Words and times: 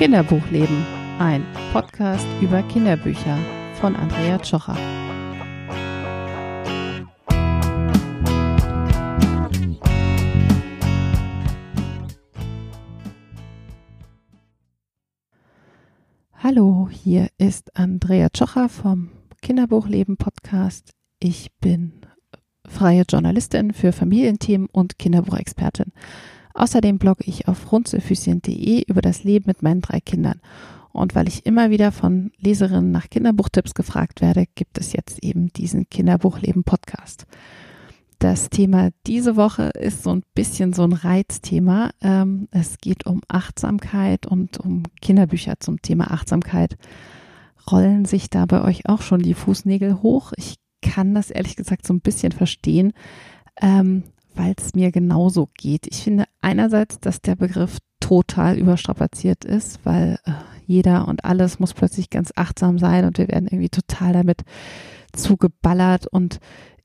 Kinderbuchleben, 0.00 0.82
ein 1.18 1.44
Podcast 1.74 2.26
über 2.40 2.62
Kinderbücher 2.62 3.36
von 3.74 3.94
Andrea 3.94 4.38
Tschocher. 4.38 4.74
Hallo, 16.38 16.88
hier 16.90 17.28
ist 17.36 17.76
Andrea 17.76 18.30
Tschocher 18.30 18.70
vom 18.70 19.10
Kinderbuchleben 19.42 20.16
Podcast. 20.16 20.92
Ich 21.18 21.52
bin 21.60 22.06
freie 22.66 23.04
Journalistin 23.06 23.74
für 23.74 23.92
Familienthemen 23.92 24.66
und 24.72 24.98
Kinderbuchexpertin. 24.98 25.92
Außerdem 26.54 26.98
blogge 26.98 27.24
ich 27.26 27.48
auf 27.48 27.72
runzelfüßchen.de 27.72 28.82
über 28.86 29.02
das 29.02 29.24
Leben 29.24 29.46
mit 29.46 29.62
meinen 29.62 29.80
drei 29.80 30.00
Kindern. 30.00 30.40
Und 30.92 31.14
weil 31.14 31.28
ich 31.28 31.46
immer 31.46 31.70
wieder 31.70 31.92
von 31.92 32.32
Leserinnen 32.38 32.90
nach 32.90 33.08
Kinderbuchtipps 33.08 33.74
gefragt 33.74 34.20
werde, 34.20 34.46
gibt 34.54 34.78
es 34.78 34.92
jetzt 34.92 35.22
eben 35.22 35.52
diesen 35.52 35.88
Kinderbuchleben 35.88 36.64
Podcast. 36.64 37.26
Das 38.18 38.50
Thema 38.50 38.90
diese 39.06 39.36
Woche 39.36 39.70
ist 39.78 40.02
so 40.02 40.10
ein 40.10 40.22
bisschen 40.34 40.74
so 40.74 40.82
ein 40.82 40.92
Reizthema. 40.92 41.90
Ähm, 42.02 42.48
es 42.50 42.76
geht 42.78 43.06
um 43.06 43.22
Achtsamkeit 43.28 44.26
und 44.26 44.58
um 44.58 44.82
Kinderbücher 45.00 45.54
zum 45.58 45.80
Thema 45.80 46.10
Achtsamkeit. 46.10 46.76
Rollen 47.70 48.04
sich 48.04 48.28
da 48.28 48.44
bei 48.44 48.62
euch 48.62 48.86
auch 48.88 49.00
schon 49.00 49.22
die 49.22 49.32
Fußnägel 49.32 50.02
hoch? 50.02 50.32
Ich 50.36 50.56
kann 50.82 51.14
das 51.14 51.30
ehrlich 51.30 51.56
gesagt 51.56 51.86
so 51.86 51.94
ein 51.94 52.02
bisschen 52.02 52.32
verstehen. 52.32 52.92
Ähm, 53.60 54.02
weil 54.34 54.54
es 54.56 54.74
mir 54.74 54.92
genauso 54.92 55.48
geht. 55.54 55.86
Ich 55.88 56.02
finde 56.02 56.24
einerseits, 56.40 57.00
dass 57.00 57.20
der 57.20 57.36
Begriff 57.36 57.78
total 58.00 58.58
überstrapaziert 58.58 59.44
ist, 59.44 59.80
weil 59.84 60.18
äh, 60.24 60.32
jeder 60.66 61.08
und 61.08 61.24
alles 61.24 61.58
muss 61.58 61.74
plötzlich 61.74 62.10
ganz 62.10 62.32
achtsam 62.36 62.78
sein 62.78 63.04
und 63.04 63.18
wir 63.18 63.28
werden 63.28 63.48
irgendwie 63.48 63.68
total 63.68 64.12
damit 64.12 64.42
zugeballert 65.12 66.06
und 66.06 66.40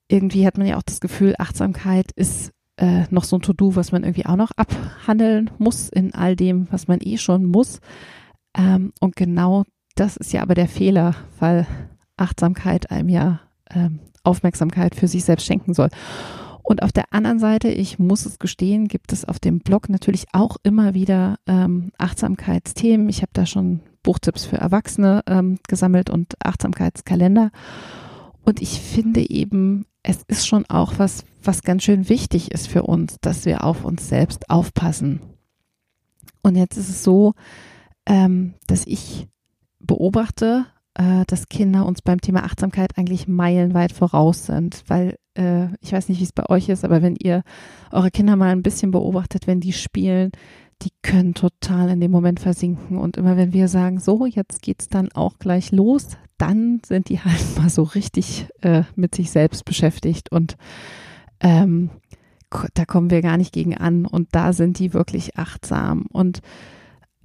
irgendwie 0.08 0.46
hat 0.46 0.58
man 0.58 0.68
ja 0.68 0.78
auch 0.78 0.84
das 0.84 1.00
Gefühl, 1.00 1.36
Achtsamkeit 1.38 2.12
ist 2.12 2.52
äh, 2.78 3.04
noch 3.10 3.24
so 3.24 3.38
ein 3.38 3.42
To-Do, 3.42 3.76
was 3.76 3.92
man 3.92 4.04
irgendwie 4.04 4.26
auch 4.26 4.36
noch 4.36 4.52
abhandeln 4.56 5.50
muss 5.58 5.90
in 5.90 6.14
all 6.14 6.36
dem, 6.36 6.68
was 6.72 6.88
man 6.88 7.00
eh 7.02 7.18
schon 7.18 7.46
muss. 7.46 7.80
Ähm, 8.56 8.94
und 9.00 9.16
genau 9.16 9.64
das 9.96 10.18
ist 10.18 10.34
ja 10.34 10.42
aber 10.42 10.56
der 10.56 10.68
Fehler, 10.68 11.16
weil 11.40 11.66
Achtsamkeit 12.18 12.92
einem 12.92 13.10
ja 13.10 13.40
ähm, 13.72 14.00
Aufmerksamkeit 14.24 14.96
für 14.96 15.08
sich 15.08 15.24
selbst 15.24 15.46
schenken 15.46 15.74
soll. 15.74 15.90
Und 16.66 16.82
auf 16.82 16.92
der 16.92 17.14
anderen 17.14 17.38
Seite, 17.38 17.68
ich 17.68 18.00
muss 18.00 18.26
es 18.26 18.40
gestehen, 18.40 18.88
gibt 18.88 19.14
es 19.14 19.24
auf 19.24 19.40
dem 19.40 19.60
Blog 19.60 19.88
natürlich 19.88 20.26
auch 20.34 20.58
immer 20.64 20.96
wieder 20.96 21.38
ähm, 21.46 21.92
Achtsamkeitsthemen. 22.00 23.08
Ich 23.08 23.22
habe 23.22 23.32
da 23.34 23.46
schon 23.46 23.82
Buchtipps 24.02 24.46
für 24.46 24.58
Erwachsene 24.58 25.22
ähm, 25.28 25.60
gesammelt 25.68 26.10
und 26.10 26.34
Achtsamkeitskalender. 26.44 27.52
Und 28.44 28.64
ich 28.64 28.82
finde 28.82 29.30
eben, 29.30 29.86
es 30.02 30.24
ist 30.28 30.48
schon 30.48 30.66
auch 30.66 30.94
was, 30.98 31.24
was 31.44 31.62
ganz 31.62 31.84
schön 31.84 32.10
wichtig 32.10 32.52
ist 32.52 32.68
für 32.68 32.82
uns, 32.82 33.18
dass 33.22 33.46
wir 33.46 33.64
auf 33.64 33.86
uns 33.86 34.10
selbst 34.10 34.50
aufpassen. 34.50 35.22
Und 36.42 36.56
jetzt 36.56 36.78
ist 36.78 36.90
es 36.90 37.04
so, 37.04 37.36
ähm, 38.08 38.56
dass 38.66 38.88
ich 38.88 39.28
beobachte, 39.80 40.66
äh, 40.96 41.26
dass 41.28 41.48
Kinder 41.48 41.86
uns 41.86 42.02
beim 42.02 42.22
Thema 42.22 42.44
Achtsamkeit 42.44 42.98
eigentlich 42.98 43.28
meilenweit 43.28 43.92
voraus 43.92 44.48
sind, 44.48 44.84
weil 44.88 45.18
äh, 45.36 45.68
ich 45.82 45.92
weiß 45.92 46.10
nicht, 46.10 46.20
wie 46.20 46.26
es 46.26 46.34
bei 46.34 46.48
euch 46.50 46.70
ist, 46.70 46.84
aber 46.84 47.02
wenn 47.02 47.16
ihr 47.16 47.44
eure 47.92 48.12
Kinder 48.12 48.36
mal 48.36 48.50
ein 48.50 48.64
bisschen 48.64 48.92
beobachtet, 48.92 49.48
wenn 49.48 49.60
die 49.60 49.74
spielen, 49.74 50.32
die 50.82 50.92
können 51.02 51.34
total 51.34 51.90
in 51.90 52.02
dem 52.02 52.12
Moment 52.12 52.40
versinken. 52.40 52.98
Und 52.98 53.18
immer 53.18 53.38
wenn 53.38 53.54
wir 53.54 53.68
sagen, 53.68 54.00
so, 54.00 54.26
jetzt 54.26 54.62
geht's 54.62 54.88
dann 54.88 55.12
auch 55.14 55.40
gleich 55.40 55.72
los, 55.72 56.18
dann 56.38 56.82
sind 56.86 57.10
die 57.10 57.20
halt 57.20 57.42
mal 57.58 57.70
so 57.70 57.84
richtig 57.84 58.48
äh, 58.62 58.84
mit 58.96 59.16
sich 59.16 59.32
selbst 59.32 59.66
beschäftigt 59.66 60.32
und 60.32 60.58
ähm, 61.40 61.90
da 62.74 62.86
kommen 62.86 63.10
wir 63.10 63.22
gar 63.22 63.38
nicht 63.38 63.52
gegen 63.52 63.76
an 63.76 64.06
und 64.06 64.30
da 64.32 64.54
sind 64.54 64.80
die 64.80 64.94
wirklich 64.94 65.38
achtsam. 65.38 66.06
Und 66.12 66.42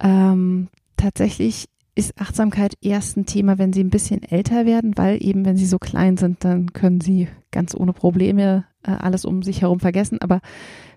ähm, 0.01 0.69
tatsächlich 0.97 1.69
ist 1.95 2.21
Achtsamkeit 2.21 2.75
erst 2.81 3.17
ein 3.17 3.27
Thema, 3.27 3.59
wenn 3.59 3.73
sie 3.73 3.83
ein 3.83 3.91
bisschen 3.91 4.23
älter 4.23 4.67
werden, 4.67 4.97
weil 4.97 5.23
eben, 5.23 5.45
wenn 5.45 5.57
sie 5.57 5.67
so 5.67 5.79
klein 5.79 6.17
sind, 6.17 6.45
dann 6.45 6.73
können 6.73 7.01
sie 7.01 7.29
ganz 7.51 7.75
ohne 7.75 7.93
Probleme 7.93 8.65
äh, 8.83 8.93
alles 8.93 9.25
um 9.25 9.43
sich 9.43 9.63
herum 9.63 9.81
vergessen. 9.81 10.21
Aber 10.21 10.41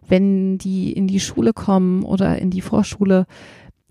wenn 0.08 0.58
die 0.58 0.94
in 0.94 1.08
die 1.08 1.20
Schule 1.20 1.54
kommen 1.54 2.04
oder 2.04 2.38
in 2.40 2.50
die 2.50 2.62
Vorschule, 2.62 3.26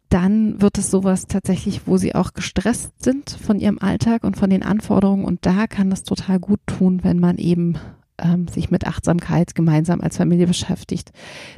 dann 0.09 0.61
wird 0.61 0.77
es 0.77 0.91
sowas 0.91 1.27
tatsächlich, 1.27 1.87
wo 1.87 1.97
sie 1.97 2.15
auch 2.15 2.35
gestresst 2.35 3.03
sind 3.03 3.31
von 3.31 3.59
ihrem 3.59 3.79
Alltag 3.79 4.25
und 4.25 4.37
von 4.37 4.51
den 4.51 4.63
Anforderungen. 4.63 5.25
Und 5.25 5.47
da 5.47 5.67
kann 5.67 5.91
es 5.91 6.03
total 6.03 6.39
gut 6.39 6.61
tun, 6.67 7.01
wenn 7.03 7.19
man 7.19 7.39
eben 7.39 7.79
ähm, 8.19 8.47
sich 8.47 8.71
mit 8.71 8.87
Achtsamkeit 8.87 9.55
gemeinsam 9.55 10.03
als 10.03 10.19
Familie 10.19 10.47
beschäftigt. 10.47 11.13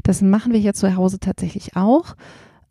Das 0.05 0.23
machen 0.23 0.53
wir 0.53 0.61
hier 0.61 0.75
zu 0.75 0.95
Hause 0.95 1.19
tatsächlich 1.19 1.77
auch. 1.77 2.15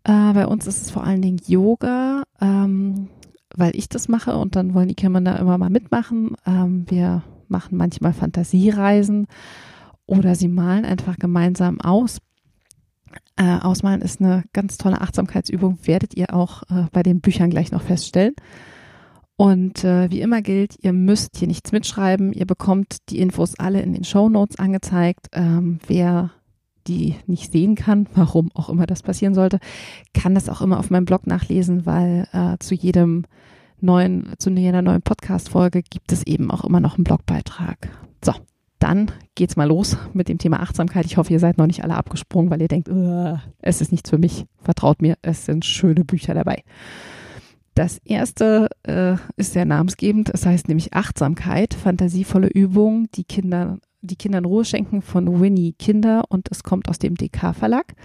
Äh, 0.04 0.34
bei 0.34 0.48
uns 0.48 0.68
ist 0.68 0.82
es 0.82 0.92
vor 0.92 1.04
allen 1.04 1.22
Dingen 1.22 1.40
Yoga, 1.46 2.24
ähm, 2.42 3.10
weil 3.56 3.76
ich 3.76 3.90
das 3.90 4.08
mache 4.08 4.36
und 4.36 4.56
dann 4.56 4.74
wollen 4.74 4.88
die 4.88 4.96
Kinder 4.96 5.22
da 5.22 5.36
immer 5.36 5.58
mal 5.58 5.70
mitmachen. 5.70 6.36
Ähm, 6.46 6.86
wir 6.90 7.24
machen 7.48 7.78
manchmal 7.78 8.14
Fantasiereisen 8.14 9.28
oder 10.06 10.36
sie 10.36 10.48
malen 10.48 10.86
einfach 10.86 11.18
gemeinsam 11.18 11.80
aus. 11.80 12.20
Äh, 13.36 13.60
Ausmalen 13.60 14.02
ist 14.02 14.22
eine 14.22 14.44
ganz 14.54 14.78
tolle 14.78 15.02
Achtsamkeitsübung, 15.02 15.80
werdet 15.84 16.16
ihr 16.16 16.34
auch 16.34 16.64
äh, 16.64 16.86
bei 16.92 17.04
den 17.04 17.22
Büchern 17.22 17.50
gleich 17.50 17.72
noch 17.72 17.82
feststellen. 17.82 18.34
Und 19.36 19.84
äh, 19.84 20.12
wie 20.12 20.22
immer 20.22 20.42
gilt, 20.42 20.76
ihr 20.82 20.94
müsst 20.94 21.38
hier 21.38 21.48
nichts 21.48 21.72
mitschreiben. 21.72 22.34
Ihr 22.34 22.46
bekommt 22.46 22.98
die 23.10 23.20
Infos 23.20 23.58
alle 23.58 23.82
in 23.82 23.94
den 23.94 24.04
Show 24.04 24.30
Notes 24.30 24.60
angezeigt. 24.60 25.28
Ähm, 25.32 25.80
wer 25.88 26.32
die 26.88 27.16
nicht 27.28 27.52
sehen 27.52 27.76
kann, 27.76 28.08
warum 28.16 28.52
auch 28.54 28.70
immer 28.70 28.86
das 28.86 29.04
passieren 29.04 29.34
sollte, 29.34 29.60
kann 30.14 30.36
das 30.36 30.50
auch 30.50 30.62
immer 30.62 30.80
auf 30.80 30.90
meinem 30.90 31.06
Blog 31.06 31.28
nachlesen, 31.28 31.86
weil 31.86 32.28
äh, 32.32 32.58
zu 32.60 32.76
jedem 32.76 33.26
neuen, 33.82 34.34
zu 34.38 34.50
jeder 34.50 34.82
neuen 34.82 35.02
Podcast-Folge 35.02 35.82
gibt 35.84 36.12
es 36.12 36.26
eben 36.26 36.52
auch 36.52 36.64
immer 36.64 36.80
noch 36.80 36.96
einen 36.96 37.04
Blogbeitrag. 37.04 37.90
So, 38.24 38.34
dann 38.80 39.12
geht's 39.36 39.56
mal 39.56 39.68
los 39.68 39.98
mit 40.14 40.30
dem 40.30 40.38
Thema 40.38 40.62
Achtsamkeit. 40.62 41.06
Ich 41.06 41.18
hoffe, 41.18 41.34
ihr 41.34 41.40
seid 41.40 41.58
noch 41.58 41.68
nicht 41.68 41.84
alle 41.84 41.96
abgesprungen, 41.96 42.50
weil 42.50 42.62
ihr 42.62 42.68
denkt, 42.68 42.90
es 43.62 43.82
ist 43.82 43.92
nichts 43.92 44.10
für 44.10 44.18
mich. 44.18 44.46
Vertraut 44.62 45.02
mir, 45.02 45.18
es 45.22 45.46
sind 45.46 45.66
schöne 45.66 46.06
Bücher 46.06 46.34
dabei. 46.34 46.64
Das 47.76 47.98
erste 48.06 48.70
äh, 48.84 49.16
ist 49.36 49.54
sehr 49.54 49.66
namensgebend. 49.66 50.30
Es 50.30 50.46
heißt 50.46 50.68
nämlich 50.68 50.94
Achtsamkeit, 50.94 51.74
fantasievolle 51.74 52.48
Übung, 52.48 53.08
die 53.16 53.24
Kinder 53.24 53.80
die 54.04 54.16
Kinder 54.16 54.40
in 54.40 54.46
Ruhe 54.46 54.66
schenken 54.66 55.02
von 55.02 55.42
Winnie 55.42 55.74
Kinder 55.74 56.26
und 56.30 56.50
es 56.52 56.64
kommt 56.64 56.90
aus 56.90 57.00
dem 57.00 57.16
DK 57.16 57.54
Verlag. 57.54 57.96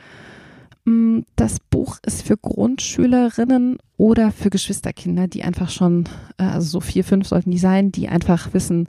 Mm, 0.84 1.20
das 1.36 1.58
Buch 1.60 1.98
ist 2.06 2.22
für 2.22 2.36
Grundschülerinnen 2.36 3.78
oder 3.96 4.30
für 4.30 4.48
Geschwisterkinder, 4.48 5.28
die 5.28 5.42
einfach 5.42 5.70
schon, 5.70 6.04
äh, 6.38 6.44
also 6.44 6.68
so 6.68 6.80
vier, 6.80 7.04
fünf 7.04 7.26
sollten 7.26 7.50
die 7.50 7.58
sein, 7.58 7.92
die 7.92 8.08
einfach 8.08 8.54
wissen 8.54 8.88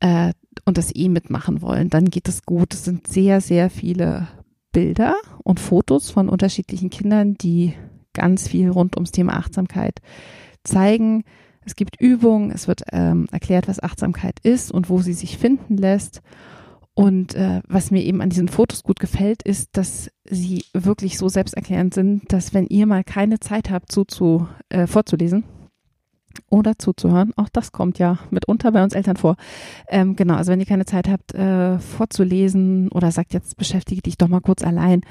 äh, 0.00 0.32
und 0.64 0.78
das 0.78 0.94
eh 0.94 1.08
mitmachen 1.08 1.62
wollen. 1.62 1.90
Dann 1.90 2.06
geht 2.06 2.28
es 2.28 2.44
gut. 2.44 2.74
Es 2.74 2.84
sind 2.84 3.06
sehr, 3.08 3.40
sehr 3.40 3.70
viele 3.70 4.28
Bilder 4.72 5.14
und 5.42 5.58
Fotos 5.58 6.10
von 6.10 6.28
unterschiedlichen 6.28 6.90
Kindern, 6.90 7.34
die 7.34 7.72
ganz 8.12 8.46
viel 8.46 8.70
rund 8.70 8.96
ums 8.96 9.10
Thema 9.10 9.34
Achtsamkeit 9.34 10.00
zeigen. 10.64 11.24
Es 11.66 11.74
gibt 11.74 12.00
Übungen, 12.00 12.52
es 12.52 12.68
wird 12.68 12.82
ähm, 12.92 13.26
erklärt, 13.32 13.66
was 13.66 13.82
Achtsamkeit 13.82 14.38
ist 14.40 14.70
und 14.70 14.88
wo 14.88 15.00
sie 15.02 15.12
sich 15.12 15.36
finden 15.36 15.76
lässt. 15.76 16.22
Und 16.94 17.34
äh, 17.34 17.60
was 17.68 17.90
mir 17.90 18.02
eben 18.02 18.22
an 18.22 18.30
diesen 18.30 18.48
Fotos 18.48 18.84
gut 18.84 19.00
gefällt, 19.00 19.42
ist, 19.42 19.76
dass 19.76 20.10
sie 20.24 20.64
wirklich 20.72 21.18
so 21.18 21.28
selbsterklärend 21.28 21.92
sind, 21.92 22.32
dass 22.32 22.54
wenn 22.54 22.68
ihr 22.68 22.86
mal 22.86 23.04
keine 23.04 23.40
Zeit 23.40 23.68
habt, 23.68 23.92
zu, 23.92 24.04
zu, 24.04 24.48
äh, 24.70 24.86
vorzulesen 24.86 25.44
oder 26.48 26.78
zuzuhören, 26.78 27.32
auch 27.36 27.48
das 27.48 27.72
kommt 27.72 27.98
ja 27.98 28.18
mitunter 28.30 28.70
bei 28.70 28.82
uns 28.82 28.94
Eltern 28.94 29.16
vor. 29.16 29.36
Ähm, 29.88 30.14
genau, 30.14 30.34
also 30.36 30.52
wenn 30.52 30.60
ihr 30.60 30.66
keine 30.66 30.86
Zeit 30.86 31.08
habt, 31.08 31.34
äh, 31.34 31.78
vorzulesen 31.80 32.88
oder 32.92 33.10
sagt, 33.10 33.34
jetzt 33.34 33.56
beschäftige 33.56 34.02
dich 34.02 34.16
doch 34.16 34.28
mal 34.28 34.40
kurz 34.40 34.62
allein, 34.62 35.02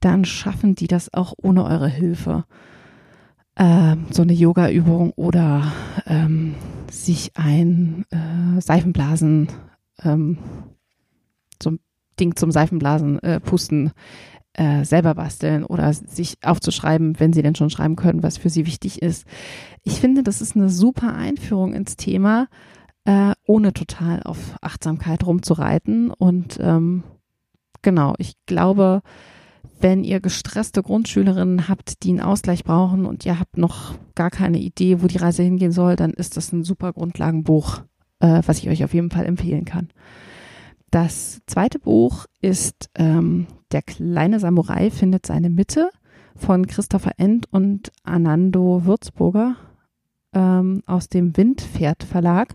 dann 0.00 0.24
schaffen 0.26 0.74
die 0.74 0.88
das 0.88 1.12
auch 1.12 1.32
ohne 1.38 1.64
eure 1.64 1.88
Hilfe 1.88 2.44
äh, 3.56 3.96
so 4.10 4.22
eine 4.22 4.32
Yoga-Übung 4.32 5.12
oder 5.12 5.72
ähm, 6.06 6.54
sich 6.90 7.32
ein 7.34 8.04
äh, 8.10 8.60
Seifenblasen, 8.60 9.48
ähm, 10.04 10.38
so 11.62 11.70
ein 11.70 11.80
Ding 12.18 12.36
zum 12.36 12.50
Seifenblasen 12.50 13.22
äh, 13.22 13.40
pusten, 13.40 13.92
äh, 14.54 14.84
selber 14.84 15.14
basteln 15.14 15.64
oder 15.64 15.92
sich 15.92 16.36
aufzuschreiben, 16.42 17.18
wenn 17.18 17.32
sie 17.32 17.42
denn 17.42 17.54
schon 17.54 17.70
schreiben 17.70 17.96
können, 17.96 18.22
was 18.22 18.36
für 18.36 18.50
sie 18.50 18.66
wichtig 18.66 19.00
ist. 19.00 19.26
Ich 19.82 20.00
finde, 20.00 20.22
das 20.22 20.42
ist 20.42 20.56
eine 20.56 20.68
super 20.68 21.14
Einführung 21.14 21.72
ins 21.72 21.96
Thema, 21.96 22.48
äh, 23.04 23.32
ohne 23.46 23.72
total 23.72 24.22
auf 24.22 24.56
Achtsamkeit 24.60 25.24
rumzureiten. 25.26 26.10
Und 26.10 26.58
ähm, 26.60 27.02
genau, 27.80 28.14
ich 28.18 28.34
glaube, 28.46 29.02
Wenn 29.82 30.04
ihr 30.04 30.20
gestresste 30.20 30.80
Grundschülerinnen 30.80 31.68
habt, 31.68 32.04
die 32.04 32.10
einen 32.10 32.20
Ausgleich 32.20 32.62
brauchen 32.62 33.04
und 33.04 33.26
ihr 33.26 33.40
habt 33.40 33.58
noch 33.58 33.94
gar 34.14 34.30
keine 34.30 34.58
Idee, 34.58 35.02
wo 35.02 35.08
die 35.08 35.18
Reise 35.18 35.42
hingehen 35.42 35.72
soll, 35.72 35.96
dann 35.96 36.12
ist 36.12 36.36
das 36.36 36.52
ein 36.52 36.62
super 36.62 36.92
Grundlagenbuch, 36.92 37.80
äh, 38.20 38.42
was 38.46 38.58
ich 38.58 38.68
euch 38.68 38.84
auf 38.84 38.94
jeden 38.94 39.10
Fall 39.10 39.26
empfehlen 39.26 39.64
kann. 39.64 39.88
Das 40.92 41.40
zweite 41.46 41.80
Buch 41.80 42.26
ist 42.40 42.90
ähm, 42.94 43.48
Der 43.72 43.82
kleine 43.82 44.38
Samurai 44.38 44.88
findet 44.90 45.26
seine 45.26 45.50
Mitte 45.50 45.90
von 46.36 46.68
Christopher 46.68 47.14
End 47.16 47.52
und 47.52 47.90
Anando 48.04 48.84
Würzburger 48.84 49.56
ähm, 50.32 50.84
aus 50.86 51.08
dem 51.08 51.36
Windpferd 51.36 52.04
Verlag. 52.04 52.54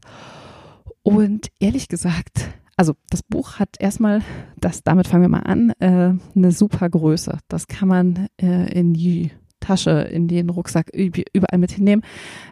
Und 1.04 1.50
ehrlich 1.60 1.90
gesagt, 1.90 2.48
also 2.78 2.94
das 3.10 3.24
Buch 3.24 3.60
hat 3.60 3.70
erstmal, 3.80 4.22
das, 4.56 4.84
damit 4.84 5.08
fangen 5.08 5.24
wir 5.24 5.30
mal 5.30 5.40
an, 5.40 5.72
äh, 5.80 6.14
eine 6.36 6.52
super 6.52 6.88
Größe. 6.90 7.40
Das 7.48 7.68
kann 7.68 7.90
man 7.90 8.28
äh, 8.40 8.72
in 8.72 8.94
die 8.94 9.32
Tasche, 9.60 9.90
in 9.90 10.28
den 10.28 10.50
Rucksack 10.50 10.92
überall 10.94 11.58
mit 11.58 11.72
hinnehmen. 11.72 12.04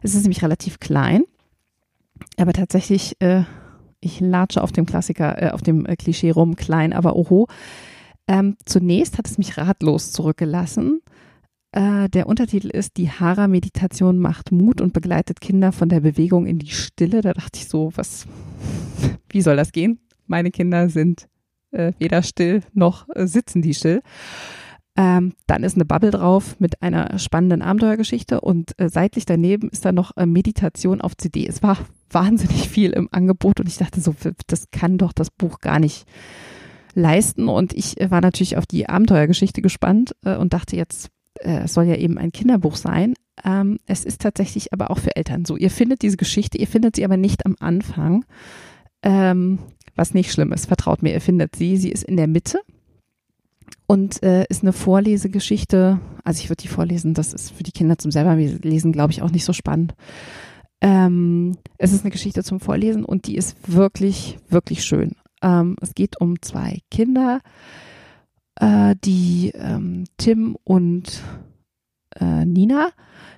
Es 0.02 0.16
ist 0.16 0.24
nämlich 0.24 0.44
relativ 0.44 0.80
klein, 0.80 1.24
aber 2.38 2.54
tatsächlich, 2.54 3.16
äh, 3.22 3.44
ich 4.00 4.20
latsche 4.20 4.64
auf 4.64 4.72
dem 4.72 4.88
Klassiker, 4.88 5.42
äh, 5.42 5.52
auf 5.52 5.62
dem 5.62 5.86
äh, 5.86 5.96
Klischee 5.96 6.32
rum, 6.32 6.56
klein, 6.56 6.92
aber 6.92 7.16
oho. 7.16 7.48
Ähm, 8.28 8.58
zunächst 8.66 9.20
hat 9.20 9.28
es 9.28 9.38
mich 9.38 9.58
ratlos 9.58 10.12
zurückgelassen. 10.12 11.02
Äh, 11.72 12.10
der 12.10 12.28
Untertitel 12.28 12.70
ist 12.70 12.98
Die 12.98 13.12
Hara-Meditation 13.12 14.18
macht 14.18 14.52
Mut 14.52 14.82
und 14.82 14.94
begleitet 14.94 15.40
Kinder 15.40 15.72
von 15.72 15.90
der 15.90 16.00
Bewegung 16.00 16.48
in 16.48 16.58
die 16.58 16.72
Stille. 16.72 17.22
Da 17.22 17.34
dachte 17.34 17.60
ich 17.60 17.68
so, 17.68 17.92
was, 17.96 18.26
wie 19.30 19.42
soll 19.42 19.58
das 19.58 19.72
gehen? 19.72 20.00
Meine 20.28 20.52
Kinder 20.52 20.90
sind 20.90 21.28
äh, 21.72 21.94
weder 22.00 22.24
still 22.24 22.62
noch 22.74 23.08
äh, 23.14 23.28
sitzen 23.28 23.62
die 23.62 23.74
still. 23.74 24.02
Ähm, 24.98 25.34
dann 25.46 25.64
ist 25.64 25.76
eine 25.76 25.84
Bubble 25.84 26.12
drauf 26.12 26.58
mit 26.60 26.82
einer 26.82 27.20
spannenden 27.20 27.62
Abenteuergeschichte 27.62 28.40
und 28.40 28.80
äh, 28.80 28.88
seitlich 28.88 29.26
daneben 29.26 29.68
ist 29.70 29.84
da 29.84 29.92
noch 29.92 30.16
äh, 30.16 30.26
Meditation 30.26 31.02
auf 31.02 31.18
CD. 31.18 31.46
Es 31.46 31.62
war 31.62 31.78
wahnsinnig 32.10 32.70
viel 32.70 32.92
im 32.92 33.10
Angebot 33.12 33.60
und 33.60 33.68
ich 33.68 33.78
dachte 33.78 34.00
so, 34.00 34.16
das 34.48 34.72
kann 34.72 34.98
doch 34.98 35.12
das 35.12 35.32
Buch 35.32 35.60
gar 35.60 35.80
nicht 35.80 36.06
leisten. 36.94 37.50
Und 37.50 37.74
ich 37.74 38.00
äh, 38.00 38.10
war 38.10 38.22
natürlich 38.22 38.56
auf 38.56 38.66
die 38.66 38.88
Abenteuergeschichte 38.88 39.62
gespannt 39.62 40.16
äh, 40.24 40.38
und 40.38 40.54
dachte 40.54 40.78
jetzt, 40.78 41.10
äh, 41.42 41.64
es 41.64 41.74
soll 41.74 41.86
ja 41.86 41.96
eben 41.96 42.18
ein 42.18 42.32
Kinderbuch 42.32 42.78
sein. 42.78 43.16
Ähm, 43.44 43.80
es 43.86 44.06
ist 44.06 44.22
tatsächlich 44.22 44.72
aber 44.72 44.92
auch 44.92 45.00
für 45.00 45.16
Eltern 45.16 45.44
so. 45.44 45.58
Ihr 45.58 45.72
findet 45.72 46.02
diese 46.02 46.18
Geschichte, 46.18 46.58
ihr 46.58 46.68
findet 46.68 46.96
sie 46.96 47.04
aber 47.04 47.18
nicht 47.18 47.46
am 47.46 47.58
Anfang. 47.60 48.24
Ähm, 49.04 49.60
was 49.96 50.14
nicht 50.14 50.32
schlimm 50.32 50.52
ist, 50.52 50.66
vertraut 50.66 51.04
mir, 51.04 51.14
ihr 51.14 51.22
findet 51.22 51.56
sie. 51.56 51.78
Sie 51.78 51.92
ist 51.92 52.04
in 52.04 52.18
der 52.18 52.28
Mitte 52.28 52.60
und 53.88 54.24
äh, 54.24 54.46
ist 54.50 54.64
eine 54.64 54.74
Vorlesegeschichte. 54.74 56.00
Also 56.24 56.40
ich 56.42 56.50
würde 56.50 56.62
die 56.62 56.68
vorlesen, 56.68 57.14
das 57.14 57.34
ist 57.34 57.52
für 57.52 57.64
die 57.64 57.72
Kinder 57.72 57.98
zum 57.98 58.12
selber 58.12 58.36
lesen, 58.36 58.92
glaube 58.92 59.12
ich, 59.12 59.22
auch 59.22 59.32
nicht 59.32 59.46
so 59.46 59.54
spannend. 59.54 59.94
Ähm, 60.82 61.58
es 61.78 61.94
ist 61.94 62.04
eine 62.04 62.12
Geschichte 62.12 62.44
zum 62.44 62.60
Vorlesen 62.60 63.06
und 63.06 63.28
die 63.28 63.36
ist 63.36 63.56
wirklich, 63.68 64.38
wirklich 64.50 64.84
schön. 64.84 65.14
Ähm, 65.42 65.78
es 65.82 65.96
geht 65.96 66.20
um 66.20 66.42
zwei 66.42 66.80
Kinder, 66.92 67.40
äh, 68.56 68.96
die 69.04 69.52
ähm, 69.56 70.06
Tim 70.18 70.58
und 70.64 71.22
äh, 72.20 72.46
Nina, 72.46 72.90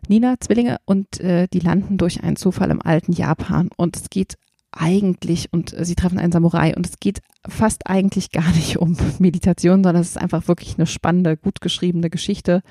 Nina 0.07 0.35
Zwillinge 0.39 0.77
und 0.85 1.19
äh, 1.19 1.47
die 1.51 1.59
landen 1.59 1.97
durch 1.97 2.23
einen 2.23 2.35
Zufall 2.35 2.71
im 2.71 2.81
alten 2.81 3.11
Japan 3.11 3.69
und 3.75 3.95
es 3.95 4.09
geht 4.09 4.35
eigentlich 4.71 5.51
und 5.51 5.73
äh, 5.73 5.85
sie 5.85 5.95
treffen 5.95 6.19
einen 6.19 6.31
Samurai 6.31 6.75
und 6.75 6.85
es 6.85 6.99
geht 6.99 7.21
fast 7.47 7.87
eigentlich 7.87 8.31
gar 8.31 8.49
nicht 8.51 8.77
um 8.77 8.97
Meditation, 9.19 9.83
sondern 9.83 10.01
es 10.01 10.09
ist 10.09 10.17
einfach 10.17 10.47
wirklich 10.47 10.77
eine 10.77 10.87
spannende, 10.87 11.37
gut 11.37 11.61
geschriebene 11.61 12.09
Geschichte, 12.09 12.61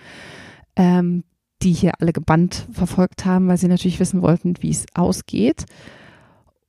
ähm, 0.76 1.24
die 1.62 1.72
hier 1.72 1.92
alle 2.00 2.12
gebannt 2.12 2.66
verfolgt 2.70 3.24
haben, 3.24 3.48
weil 3.48 3.56
sie 3.56 3.68
natürlich 3.68 3.98
wissen 3.98 4.22
wollten, 4.22 4.54
wie 4.60 4.70
es 4.70 4.84
ausgeht. 4.94 5.64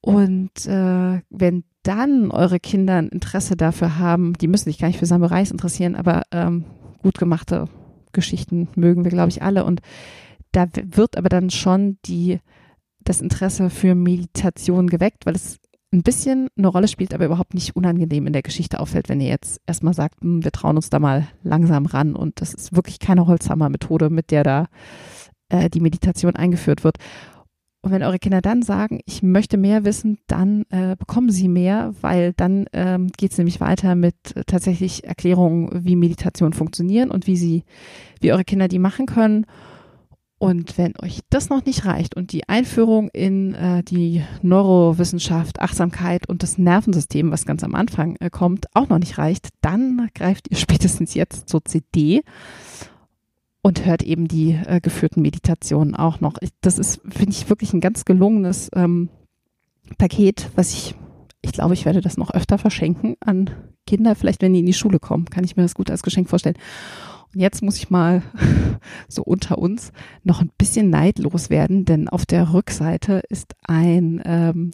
Und 0.02 0.66
äh, 0.66 1.22
wenn 1.30 1.64
dann 1.84 2.32
eure 2.32 2.60
Kinder 2.60 2.96
ein 2.96 3.10
Interesse 3.10 3.56
dafür 3.56 3.98
haben, 3.98 4.34
die 4.34 4.48
müssen 4.48 4.66
sich 4.66 4.78
gar 4.78 4.88
nicht 4.88 5.00
für 5.00 5.06
Samurais 5.06 5.52
interessieren, 5.52 5.96
aber 5.96 6.24
ähm, 6.32 6.66
gut 7.02 7.18
gemachte 7.18 7.68
Geschichten 8.12 8.68
mögen 8.76 9.04
wir, 9.04 9.12
glaube 9.12 9.30
ich, 9.30 9.42
alle. 9.42 9.64
Und 9.64 9.82
da 10.52 10.68
wird 10.74 11.18
aber 11.18 11.30
dann 11.30 11.50
schon 11.50 11.98
die, 12.06 12.40
das 13.08 13.22
Interesse 13.22 13.70
für 13.70 13.96
Meditation 13.96 14.88
geweckt, 14.88 15.26
weil 15.26 15.36
es 15.36 15.58
ein 15.94 16.04
bisschen 16.04 16.50
eine 16.58 16.68
Rolle 16.68 16.88
spielt, 16.88 17.14
aber 17.14 17.26
überhaupt 17.26 17.54
nicht 17.54 17.76
unangenehm 17.76 18.28
in 18.28 18.34
der 18.34 18.42
Geschichte 18.42 18.80
auffällt, 18.80 19.08
wenn 19.08 19.22
ihr 19.22 19.30
jetzt 19.30 19.62
erstmal 19.66 19.94
sagt, 19.94 20.22
hm, 20.22 20.44
wir 20.44 20.52
trauen 20.52 20.76
uns 20.76 20.90
da 20.90 21.00
mal 21.00 21.28
langsam 21.44 21.86
ran 21.86 22.16
und 22.16 22.42
das 22.42 22.54
ist 22.54 22.76
wirklich 22.76 23.00
keine 23.00 23.26
Holzhammer-Methode, 23.26 24.10
mit 24.10 24.32
der 24.32 24.44
da 24.44 24.66
äh, 25.50 25.70
die 25.70 25.80
Meditation 25.80 26.36
eingeführt 26.36 26.84
wird. 26.84 26.98
Und 27.82 27.92
wenn 27.92 28.04
eure 28.04 28.20
Kinder 28.20 28.42
dann 28.42 28.64
sagen, 28.64 29.00
ich 29.06 29.24
möchte 29.24 29.56
mehr 29.56 29.86
wissen, 29.86 30.18
dann 30.28 30.66
äh, 30.72 30.98
bekommen 30.98 31.30
sie 31.30 31.48
mehr, 31.48 31.94
weil 32.02 32.34
dann 32.34 32.66
ähm, 32.74 33.08
geht 33.16 33.32
es 33.32 33.38
nämlich 33.38 33.62
weiter 33.62 33.96
mit 33.96 34.36
äh, 34.36 34.44
tatsächlich 34.46 35.06
Erklärungen, 35.06 35.70
wie 35.86 35.96
Meditation 35.96 36.52
funktionieren 36.52 37.12
und 37.12 37.28
wie 37.28 37.38
sie, 37.38 37.64
wie 38.20 38.34
eure 38.34 38.44
Kinder 38.44 38.68
die 38.68 38.80
machen 38.80 39.06
können. 39.06 39.46
Und 40.40 40.78
wenn 40.78 40.94
euch 41.02 41.22
das 41.32 41.50
noch 41.50 41.66
nicht 41.66 41.86
reicht 41.86 42.16
und 42.16 42.32
die 42.32 42.48
Einführung 42.48 43.10
in 43.10 43.56
äh, 43.56 43.84
die 43.84 44.24
Neurowissenschaft, 44.44 45.60
Achtsamkeit 45.60 46.30
und 46.30 46.44
das 46.44 46.60
Nervensystem, 46.60 47.32
was 47.32 47.46
ganz 47.46 47.64
am 47.64 47.74
Anfang 47.74 48.18
äh, 48.20 48.30
kommt, 48.30 48.68
auch 48.76 48.88
noch 48.88 49.00
nicht 49.00 49.18
reicht, 49.18 49.50
dann 49.62 50.10
greift 50.14 50.52
ihr 50.52 50.58
spätestens 50.58 51.16
jetzt 51.16 51.50
zur 51.50 51.66
CD 51.66 52.22
und 53.64 53.86
hört 53.86 54.04
eben 54.04 54.28
die 54.28 54.52
äh, 54.52 54.80
geführten 54.80 55.24
Meditationen 55.24 55.96
auch 55.96 56.20
noch. 56.20 56.36
Ich, 56.42 56.52
das 56.62 56.78
ist, 56.78 57.02
finde 57.10 57.32
ich, 57.32 57.50
wirklich 57.50 57.74
ein 57.74 57.82
ganz 57.82 58.06
gelungenes 58.06 58.70
ähm, 58.76 59.10
Paket, 59.98 60.52
was 60.56 60.72
ich, 60.72 60.94
ich 61.42 61.52
glaube, 61.52 61.74
ich 61.74 61.86
werde 61.86 62.02
das 62.02 62.16
noch 62.16 62.32
öfter 62.32 62.60
verschenken 62.60 63.16
an 63.22 63.50
Kinder, 63.88 64.16
vielleicht 64.16 64.44
wenn 64.44 64.54
die 64.54 64.60
in 64.60 64.66
die 64.68 64.74
Schule 64.74 65.00
kommen, 65.00 65.26
kann 65.26 65.44
ich 65.44 65.56
mir 65.56 65.64
das 65.64 65.74
gut 65.74 65.90
als 65.90 66.04
Geschenk 66.04 66.30
vorstellen. 66.30 66.58
Jetzt 67.38 67.62
muss 67.62 67.78
ich 67.78 67.92
mal 67.92 68.24
so 69.08 69.22
unter 69.22 69.60
uns 69.60 69.92
noch 70.24 70.42
ein 70.42 70.50
bisschen 70.58 70.90
neidlos 70.90 71.52
werden, 71.52 71.86
denn 71.86 72.10
auf 72.10 72.26
der 72.26 72.52
Rückseite 72.52 73.22
ist 73.30 73.54
ein, 73.64 74.22
ähm, 74.26 74.72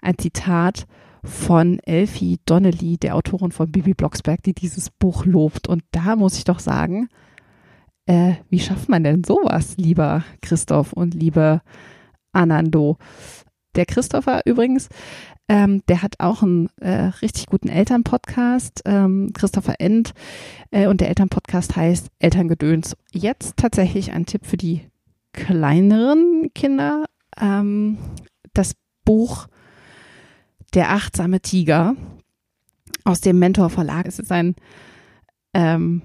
ein 0.00 0.16
Zitat 0.16 0.86
von 1.22 1.78
Elfie 1.80 2.40
Donnelly, 2.46 2.96
der 2.96 3.16
Autorin 3.16 3.52
von 3.52 3.70
Bibi 3.70 3.92
Blocksberg, 3.92 4.42
die 4.42 4.54
dieses 4.54 4.88
Buch 4.88 5.26
lobt. 5.26 5.68
Und 5.68 5.82
da 5.90 6.16
muss 6.16 6.38
ich 6.38 6.44
doch 6.44 6.58
sagen, 6.58 7.08
äh, 8.06 8.32
wie 8.48 8.60
schafft 8.60 8.88
man 8.88 9.04
denn 9.04 9.22
sowas, 9.22 9.76
lieber 9.76 10.24
Christoph 10.40 10.94
und 10.94 11.12
liebe 11.12 11.60
Anando? 12.32 12.96
Der 13.74 13.84
Christopher 13.84 14.40
übrigens, 14.46 14.88
ähm, 15.50 15.82
der 15.88 16.02
hat 16.02 16.20
auch 16.20 16.44
einen 16.44 16.68
äh, 16.76 17.06
richtig 17.22 17.46
guten 17.46 17.68
Elternpodcast, 17.68 18.82
ähm, 18.84 19.32
Christopher 19.34 19.80
End, 19.80 20.12
äh, 20.70 20.86
und 20.86 21.00
der 21.00 21.08
Elternpodcast 21.08 21.74
heißt 21.74 22.06
Elterngedöns. 22.20 22.96
Jetzt 23.10 23.56
tatsächlich 23.56 24.12
ein 24.12 24.26
Tipp 24.26 24.46
für 24.46 24.56
die 24.56 24.82
kleineren 25.32 26.50
Kinder. 26.54 27.06
Ähm, 27.36 27.98
das 28.54 28.74
Buch 29.04 29.48
Der 30.72 30.90
achtsame 30.92 31.40
Tiger 31.40 31.96
aus 33.02 33.20
dem 33.20 33.40
Mentor 33.40 33.70
Verlag. 33.70 34.06
Es 34.06 34.20
ist 34.20 34.30
ein 34.30 34.54
ähm, 35.52 36.02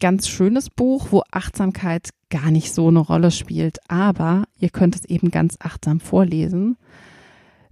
ganz 0.00 0.28
schönes 0.28 0.70
Buch, 0.70 1.08
wo 1.10 1.24
Achtsamkeit 1.30 2.08
gar 2.30 2.50
nicht 2.50 2.72
so 2.72 2.88
eine 2.88 3.00
Rolle 3.00 3.32
spielt. 3.32 3.80
Aber 3.88 4.44
ihr 4.58 4.70
könnt 4.70 4.96
es 4.96 5.04
eben 5.04 5.30
ganz 5.30 5.56
achtsam 5.60 6.00
vorlesen, 6.00 6.78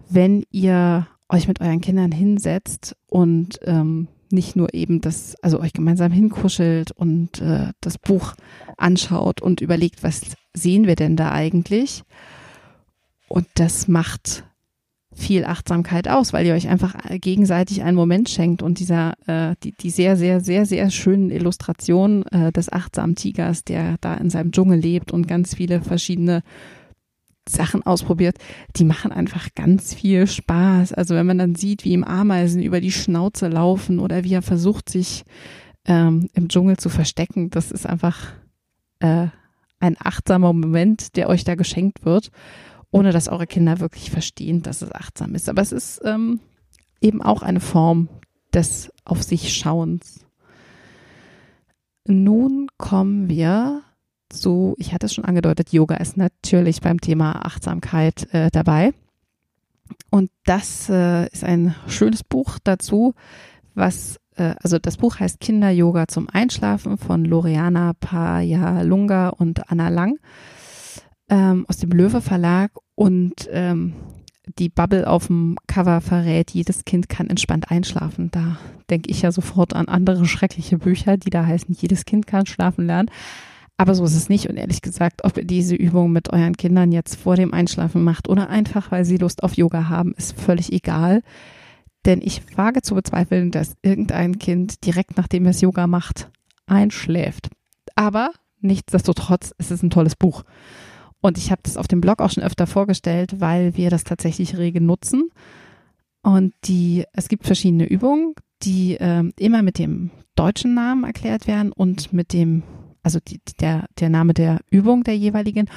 wenn 0.08 0.44
ihr 0.50 1.06
euch 1.28 1.48
mit 1.48 1.60
euren 1.60 1.80
Kindern 1.80 2.12
hinsetzt 2.12 2.96
und 3.08 3.58
ähm, 3.62 4.08
nicht 4.30 4.56
nur 4.56 4.74
eben 4.74 5.00
das, 5.00 5.36
also 5.42 5.60
euch 5.60 5.72
gemeinsam 5.72 6.12
hinkuschelt 6.12 6.92
und 6.92 7.40
äh, 7.40 7.72
das 7.80 7.98
Buch 7.98 8.34
anschaut 8.76 9.40
und 9.40 9.60
überlegt, 9.60 10.02
was 10.02 10.22
sehen 10.54 10.86
wir 10.86 10.96
denn 10.96 11.16
da 11.16 11.32
eigentlich? 11.32 12.02
Und 13.28 13.46
das 13.54 13.88
macht 13.88 14.44
viel 15.12 15.44
Achtsamkeit 15.44 16.08
aus, 16.08 16.32
weil 16.32 16.46
ihr 16.46 16.54
euch 16.54 16.68
einfach 16.68 16.94
gegenseitig 17.20 17.82
einen 17.82 17.96
Moment 17.96 18.28
schenkt 18.28 18.62
und 18.62 18.78
dieser 18.78 19.14
äh, 19.26 19.56
die, 19.62 19.72
die 19.72 19.88
sehr 19.88 20.16
sehr 20.16 20.40
sehr 20.40 20.66
sehr 20.66 20.90
schönen 20.90 21.30
Illustration 21.30 22.26
äh, 22.26 22.52
des 22.52 22.70
achtsamen 22.70 23.16
Tigers, 23.16 23.64
der 23.64 23.96
da 24.02 24.14
in 24.14 24.28
seinem 24.28 24.52
Dschungel 24.52 24.78
lebt 24.78 25.12
und 25.12 25.26
ganz 25.26 25.54
viele 25.54 25.80
verschiedene 25.80 26.42
Sachen 27.48 27.84
ausprobiert, 27.84 28.38
die 28.76 28.84
machen 28.84 29.12
einfach 29.12 29.48
ganz 29.54 29.94
viel 29.94 30.26
Spaß. 30.26 30.92
Also 30.92 31.14
wenn 31.14 31.26
man 31.26 31.38
dann 31.38 31.54
sieht, 31.54 31.84
wie 31.84 31.92
ihm 31.92 32.04
Ameisen 32.04 32.62
über 32.62 32.80
die 32.80 32.92
Schnauze 32.92 33.48
laufen 33.48 33.98
oder 33.98 34.24
wie 34.24 34.34
er 34.34 34.42
versucht, 34.42 34.88
sich 34.88 35.24
ähm, 35.84 36.28
im 36.34 36.48
Dschungel 36.48 36.76
zu 36.76 36.88
verstecken, 36.88 37.50
das 37.50 37.70
ist 37.70 37.86
einfach 37.86 38.32
äh, 39.00 39.28
ein 39.78 39.96
achtsamer 39.98 40.52
Moment, 40.52 41.16
der 41.16 41.28
euch 41.28 41.44
da 41.44 41.54
geschenkt 41.54 42.04
wird 42.04 42.30
ohne 42.96 43.12
dass 43.12 43.28
eure 43.28 43.46
Kinder 43.46 43.80
wirklich 43.80 44.10
verstehen, 44.10 44.62
dass 44.62 44.82
es 44.82 44.90
achtsam 44.92 45.34
ist. 45.34 45.48
Aber 45.48 45.60
es 45.60 45.72
ist 45.72 46.00
ähm, 46.04 46.40
eben 47.00 47.20
auch 47.20 47.42
eine 47.42 47.60
Form 47.60 48.08
des 48.54 48.90
Auf 49.04 49.22
sich 49.22 49.54
Schauens. 49.54 50.24
nun 52.06 52.68
kommen 52.78 53.28
wir 53.28 53.82
zu, 54.28 54.74
ich 54.78 54.92
hatte 54.92 55.06
es 55.06 55.14
schon 55.14 55.24
angedeutet, 55.24 55.72
Yoga 55.72 55.96
ist 55.96 56.16
natürlich 56.16 56.80
beim 56.80 57.00
Thema 57.00 57.44
Achtsamkeit 57.44 58.32
äh, 58.32 58.50
dabei. 58.50 58.92
Und 60.10 60.30
das 60.44 60.88
äh, 60.88 61.28
ist 61.28 61.44
ein 61.44 61.74
schönes 61.86 62.24
Buch 62.24 62.58
dazu, 62.62 63.14
was, 63.74 64.18
äh, 64.36 64.54
also 64.62 64.78
das 64.78 64.96
Buch 64.96 65.20
heißt 65.20 65.40
Kinder-Yoga 65.40 66.08
zum 66.08 66.28
Einschlafen 66.28 66.98
von 66.98 67.24
Loriana 67.24 67.92
Payalunga 68.00 69.28
und 69.28 69.70
Anna 69.70 69.88
Lang 69.88 70.18
ähm, 71.28 71.66
aus 71.68 71.78
dem 71.78 71.90
Löwe 71.90 72.20
Verlag. 72.20 72.72
Und 72.94 73.48
ähm, 73.50 73.94
die 74.58 74.68
Bubble 74.68 75.08
auf 75.08 75.26
dem 75.26 75.56
Cover 75.66 76.00
verrät, 76.00 76.50
jedes 76.52 76.84
Kind 76.84 77.08
kann 77.08 77.28
entspannt 77.28 77.70
einschlafen. 77.70 78.30
Da 78.30 78.58
denke 78.88 79.10
ich 79.10 79.22
ja 79.22 79.32
sofort 79.32 79.74
an 79.74 79.88
andere 79.88 80.24
schreckliche 80.26 80.78
Bücher, 80.78 81.16
die 81.16 81.30
da 81.30 81.44
heißen, 81.44 81.74
jedes 81.78 82.04
Kind 82.04 82.26
kann 82.26 82.46
schlafen 82.46 82.86
lernen. 82.86 83.10
Aber 83.76 83.94
so 83.94 84.04
ist 84.04 84.14
es 84.14 84.28
nicht. 84.28 84.48
Und 84.48 84.56
ehrlich 84.56 84.82
gesagt, 84.82 85.24
ob 85.24 85.36
ihr 85.36 85.44
diese 85.44 85.74
Übung 85.74 86.12
mit 86.12 86.32
euren 86.32 86.56
Kindern 86.56 86.92
jetzt 86.92 87.16
vor 87.16 87.36
dem 87.36 87.52
Einschlafen 87.52 88.02
macht 88.02 88.28
oder 88.28 88.48
einfach, 88.48 88.90
weil 88.90 89.04
sie 89.04 89.18
Lust 89.18 89.42
auf 89.42 89.54
Yoga 89.54 89.88
haben, 89.88 90.14
ist 90.14 90.38
völlig 90.38 90.72
egal. 90.72 91.22
Denn 92.06 92.20
ich 92.22 92.42
wage 92.56 92.82
zu 92.82 92.94
bezweifeln, 92.94 93.50
dass 93.50 93.76
irgendein 93.82 94.38
Kind 94.38 94.86
direkt 94.86 95.16
nachdem 95.16 95.46
es 95.46 95.60
Yoga 95.60 95.86
macht, 95.86 96.30
einschläft. 96.66 97.48
Aber 97.94 98.30
nichtsdestotrotz 98.60 99.52
ist 99.58 99.70
es 99.70 99.82
ein 99.82 99.90
tolles 99.90 100.16
Buch. 100.16 100.44
Und 101.20 101.38
ich 101.38 101.50
habe 101.50 101.62
das 101.64 101.76
auf 101.76 101.88
dem 101.88 102.00
Blog 102.00 102.20
auch 102.20 102.30
schon 102.30 102.44
öfter 102.44 102.66
vorgestellt, 102.66 103.40
weil 103.40 103.76
wir 103.76 103.90
das 103.90 104.04
tatsächlich 104.04 104.56
rege 104.56 104.80
nutzen. 104.80 105.30
Und 106.22 106.54
die, 106.64 107.04
es 107.12 107.28
gibt 107.28 107.46
verschiedene 107.46 107.86
Übungen, 107.86 108.34
die 108.62 108.96
äh, 108.96 109.24
immer 109.38 109.62
mit 109.62 109.78
dem 109.78 110.10
deutschen 110.34 110.74
Namen 110.74 111.04
erklärt 111.04 111.46
werden 111.46 111.72
und 111.72 112.12
mit 112.12 112.32
dem, 112.32 112.62
also 113.06 113.20
die, 113.20 113.40
der, 113.60 113.84
der 114.00 114.10
Name 114.10 114.34
der 114.34 114.58
Übung 114.68 115.04
der 115.04 115.16
jeweiligen 115.16 115.70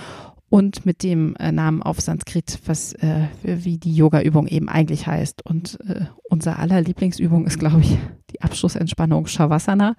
und 0.50 0.84
mit 0.84 1.04
dem 1.04 1.36
äh, 1.36 1.52
Namen 1.52 1.84
auf 1.84 2.02
Sanskrit, 2.02 2.60
was 2.66 2.94
äh, 2.94 3.28
wie 3.44 3.78
die 3.78 3.96
Yoga-Übung 3.96 4.48
eben 4.48 4.68
eigentlich 4.68 5.06
heißt. 5.06 5.46
Und 5.46 5.80
äh, 5.88 6.06
unser 6.28 6.58
aller 6.58 6.82
Lieblingsübung 6.82 7.46
ist, 7.46 7.60
glaube 7.60 7.82
ich, 7.82 8.00
die 8.32 8.42
Abschlussentspannung 8.42 9.28
Shavasana. 9.28 9.96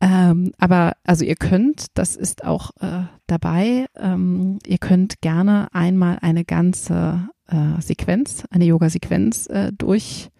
Ähm, 0.00 0.52
aber 0.56 0.94
also 1.04 1.26
ihr 1.26 1.36
könnt, 1.36 1.88
das 1.92 2.16
ist 2.16 2.42
auch 2.42 2.70
äh, 2.80 3.02
dabei, 3.26 3.84
ähm, 3.94 4.60
ihr 4.66 4.78
könnt 4.78 5.20
gerne 5.20 5.68
einmal 5.72 6.20
eine 6.22 6.46
ganze 6.46 7.28
äh, 7.48 7.82
Sequenz, 7.82 8.44
eine 8.50 8.64
Yoga-Sequenz 8.64 9.46
äh, 9.48 9.72
durch 9.76 10.30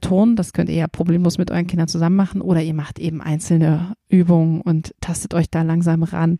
Ton. 0.00 0.36
Das 0.36 0.52
könnt 0.52 0.68
ihr 0.68 0.76
ja 0.76 0.88
problemlos 0.88 1.38
mit 1.38 1.50
euren 1.50 1.66
Kindern 1.66 1.88
zusammen 1.88 2.16
machen 2.16 2.40
oder 2.40 2.62
ihr 2.62 2.74
macht 2.74 2.98
eben 2.98 3.20
einzelne 3.20 3.94
Übungen 4.08 4.60
und 4.60 4.94
tastet 5.00 5.34
euch 5.34 5.50
da 5.50 5.62
langsam 5.62 6.02
ran. 6.02 6.38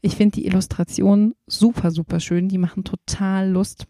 Ich 0.00 0.16
finde 0.16 0.36
die 0.36 0.46
Illustrationen 0.46 1.34
super, 1.46 1.90
super 1.90 2.20
schön. 2.20 2.48
Die 2.48 2.58
machen 2.58 2.84
total 2.84 3.50
Lust, 3.50 3.86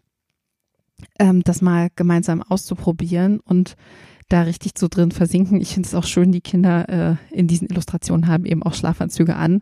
ähm, 1.19 1.41
das 1.43 1.61
mal 1.61 1.89
gemeinsam 1.95 2.41
auszuprobieren 2.41 3.39
und 3.39 3.75
da 4.29 4.43
richtig 4.43 4.73
so 4.77 4.87
drin 4.87 5.11
versinken. 5.11 5.61
Ich 5.61 5.73
finde 5.73 5.87
es 5.87 5.95
auch 5.95 6.05
schön, 6.05 6.31
die 6.31 6.41
Kinder 6.41 6.89
äh, 6.89 7.15
in 7.35 7.47
diesen 7.47 7.67
Illustrationen 7.67 8.27
haben 8.27 8.45
eben 8.45 8.63
auch 8.63 8.73
Schlafanzüge 8.73 9.35
an. 9.35 9.61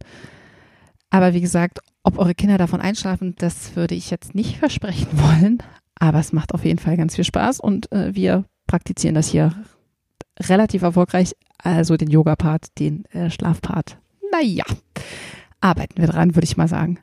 Aber 1.09 1.33
wie 1.33 1.41
gesagt, 1.41 1.79
ob 2.03 2.17
eure 2.17 2.35
Kinder 2.35 2.57
davon 2.57 2.81
einschlafen, 2.81 3.35
das 3.37 3.75
würde 3.75 3.95
ich 3.95 4.09
jetzt 4.09 4.35
nicht 4.35 4.57
versprechen 4.57 5.07
wollen. 5.13 5.63
Aber 5.95 6.19
es 6.19 6.33
macht 6.33 6.53
auf 6.53 6.63
jeden 6.65 6.79
Fall 6.79 6.97
ganz 6.97 7.15
viel 7.15 7.25
Spaß 7.25 7.59
und 7.59 7.91
äh, 7.91 8.15
wir 8.15 8.45
praktizieren 8.69 9.15
das 9.15 9.27
hier 9.27 9.51
relativ 10.39 10.83
erfolgreich. 10.83 11.35
Also 11.57 11.97
den 11.97 12.09
Yoga-Part, 12.09 12.79
den 12.79 13.03
äh, 13.05 13.29
Schlaf-Part. 13.29 13.97
Naja, 14.31 14.63
arbeiten 15.59 15.97
wir 15.97 16.07
dran, 16.07 16.35
würde 16.35 16.45
ich 16.45 16.55
mal 16.55 16.67
sagen. 16.67 16.99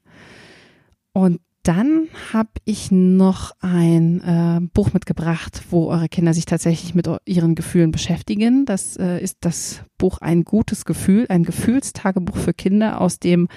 Und 1.13 1.41
dann 1.65 2.07
habe 2.33 2.51
ich 2.65 2.93
noch 2.93 3.51
ein 3.61 4.23
äh, 4.23 4.61
Buch 4.73 4.93
mitgebracht, 4.93 5.65
wo 5.71 5.89
eure 5.89 6.09
Kinder 6.09 6.33
sich 6.33 6.45
tatsächlich 6.45 6.95
mit 6.95 7.09
ihren 7.25 7.57
Gefühlen 7.57 7.91
beschäftigen. 7.91 8.65
Das 8.65 8.97
äh, 8.97 9.19
ist 9.21 9.39
das 9.41 9.83
Buch 9.99 10.19
Ein 10.19 10.45
gutes 10.45 10.85
Gefühl, 10.85 11.27
ein 11.29 11.43
Gefühlstagebuch 11.43 12.37
für 12.37 12.55
Kinder 12.55 13.01
aus 13.01 13.19
dem 13.19 13.49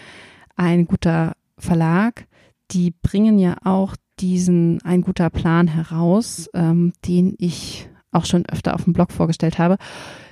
Ein 0.56 0.86
guter 0.86 1.36
Verlag. 1.60 2.26
Die 2.72 2.92
bringen 2.92 3.38
ja 3.38 3.58
auch 3.64 3.96
diesen 4.20 4.82
Ein 4.82 5.02
guter 5.02 5.30
Plan 5.30 5.68
heraus, 5.68 6.50
ähm, 6.56 6.94
den 7.06 7.36
ich 7.38 7.88
auch 8.12 8.26
schon 8.26 8.46
öfter 8.46 8.76
auf 8.76 8.84
dem 8.84 8.94
Blog 8.94 9.12
vorgestellt 9.12 9.60
habe, 9.60 9.78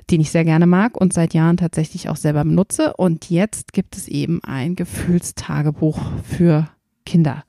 den 0.10 0.22
ich 0.22 0.32
sehr 0.32 0.46
gerne 0.46 0.68
mag 0.68 1.00
und 1.00 1.14
seit 1.14 1.34
Jahren 1.34 1.58
tatsächlich 1.58 2.10
auch 2.10 2.16
selber 2.16 2.44
benutze. 2.44 2.94
Und 2.96 3.30
jetzt 3.30 3.74
gibt 3.74 3.98
es 3.98 4.08
eben 4.08 4.44
ein 4.44 4.76
Gefühlstagebuch 4.76 6.00
für 6.24 6.70
Kinder. 7.06 7.44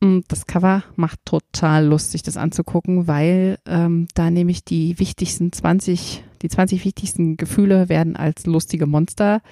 Mm, 0.00 0.20
das 0.28 0.46
Cover 0.46 0.84
macht 0.96 1.20
total 1.24 1.86
lustig, 1.86 2.22
das 2.22 2.36
anzugucken, 2.36 3.06
weil 3.06 3.58
ähm, 3.66 4.08
da 4.14 4.30
nämlich 4.30 4.64
die 4.64 4.98
wichtigsten 4.98 5.52
20, 5.52 6.24
die 6.42 6.48
20 6.48 6.84
wichtigsten 6.84 7.36
Gefühle 7.36 7.88
werden 7.88 8.16
als 8.16 8.46
lustige 8.46 8.86
Monster 8.86 9.42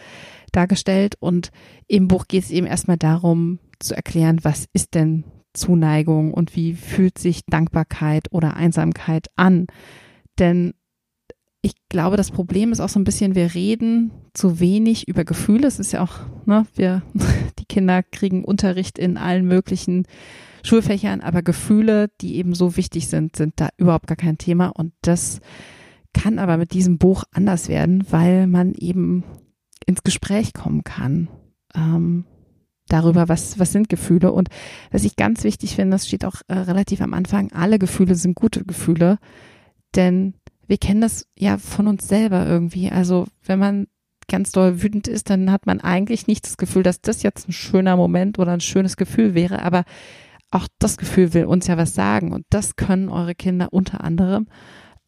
dargestellt. 0.53 1.17
Und 1.19 1.51
im 1.89 2.09
Buch 2.09 2.27
geht 2.29 2.45
es 2.45 2.51
eben 2.51 2.67
erstmal 2.67 2.97
darum 2.97 3.59
zu 3.79 3.95
erklären, 3.95 4.39
was 4.43 4.67
ist 4.73 4.95
denn 4.95 5.25
Zuneigung 5.57 6.33
und 6.33 6.55
wie 6.55 6.75
fühlt 6.75 7.19
sich 7.19 7.45
Dankbarkeit 7.47 8.33
oder 8.33 8.55
Einsamkeit 8.55 9.29
an. 9.37 9.67
Denn 10.39 10.75
ich 11.63 11.75
glaube, 11.89 12.17
das 12.17 12.31
Problem 12.31 12.71
ist 12.71 12.81
auch 12.81 12.89
so 12.89 13.01
ein 13.01 13.05
bisschen, 13.05 13.35
wir 13.35 13.55
reden 13.55 14.13
zu 14.35 14.61
wenig 14.61 15.09
über 15.09 15.25
Gefühle. 15.25 15.67
Es 15.67 15.81
ist 15.81 15.93
ja 15.93 16.03
auch, 16.03 16.21
ne, 16.47 16.67
wir, 16.77 17.03
die 17.59 17.65
Kinder 17.65 18.03
kriegen 18.05 18.45
Unterricht 18.45 18.99
in 18.99 19.17
allen 19.17 19.47
möglichen 19.47 20.07
Schulfächern, 20.63 21.21
aber 21.21 21.43
Gefühle, 21.43 22.09
die 22.21 22.37
eben 22.37 22.55
so 22.55 22.77
wichtig 22.77 23.09
sind, 23.09 23.37
sind 23.37 23.55
da 23.57 23.71
überhaupt 23.79 24.07
gar 24.07 24.17
kein 24.17 24.39
Thema. 24.39 24.69
Und 24.69 24.93
das 25.03 25.41
kann 26.13 26.39
aber 26.39 26.57
mit 26.57 26.73
diesem 26.73 26.99
Buch 26.99 27.25
anders 27.33 27.69
werden, 27.69 28.05
weil 28.11 28.47
man 28.47 28.73
eben 28.75 29.25
ins 29.87 30.03
Gespräch 30.03 30.55
kommen 30.55 30.85
kann. 30.85 31.29
Ähm, 31.75 32.27
darüber, 32.89 33.29
was, 33.29 33.59
was 33.59 33.73
sind 33.73 33.89
Gefühle. 33.89 34.33
Und 34.33 34.49
was 34.91 35.05
ich 35.05 35.17
ganz 35.17 35.45
wichtig 35.45 35.75
finde, 35.75 35.95
das 35.95 36.07
steht 36.07 36.25
auch 36.25 36.37
äh, 36.49 36.59
relativ 36.59 37.01
am 37.01 37.15
Anfang, 37.15 37.53
alle 37.53 37.79
Gefühle 37.79 38.15
sind 38.15 38.35
gute 38.35 38.65
Gefühle. 38.65 39.19
Denn 39.95 40.35
wir 40.67 40.79
kennen 40.79 41.01
das 41.01 41.27
ja 41.39 41.59
von 41.59 41.87
uns 41.87 42.09
selber 42.09 42.47
irgendwie. 42.47 42.91
Also 42.91 43.27
wenn 43.45 43.59
man 43.59 43.87
ganz 44.29 44.51
doll 44.51 44.83
wütend 44.83 45.09
ist, 45.09 45.31
dann 45.31 45.51
hat 45.53 45.67
man 45.67 45.81
eigentlich 45.81 46.27
nicht 46.27 46.47
das 46.47 46.57
Gefühl, 46.57 46.83
dass 46.83 47.01
das 47.01 47.23
jetzt 47.23 47.49
ein 47.49 47.53
schöner 47.53 47.97
Moment 47.97 48.39
oder 48.39 48.53
ein 48.53 48.61
schönes 48.61 48.97
Gefühl 48.97 49.35
wäre. 49.35 49.63
Aber 49.63 49.85
auch 50.51 50.67
das 50.79 50.97
Gefühl 50.97 51.35
will 51.35 51.45
uns 51.45 51.67
ja 51.67 51.77
was 51.77 51.95
sagen. 51.95 52.33
Und 52.33 52.45
das 52.51 52.77
können 52.77 53.09
eure 53.09 53.35
Kinder 53.35 53.69
unter 53.73 54.03
anderem 54.03 54.47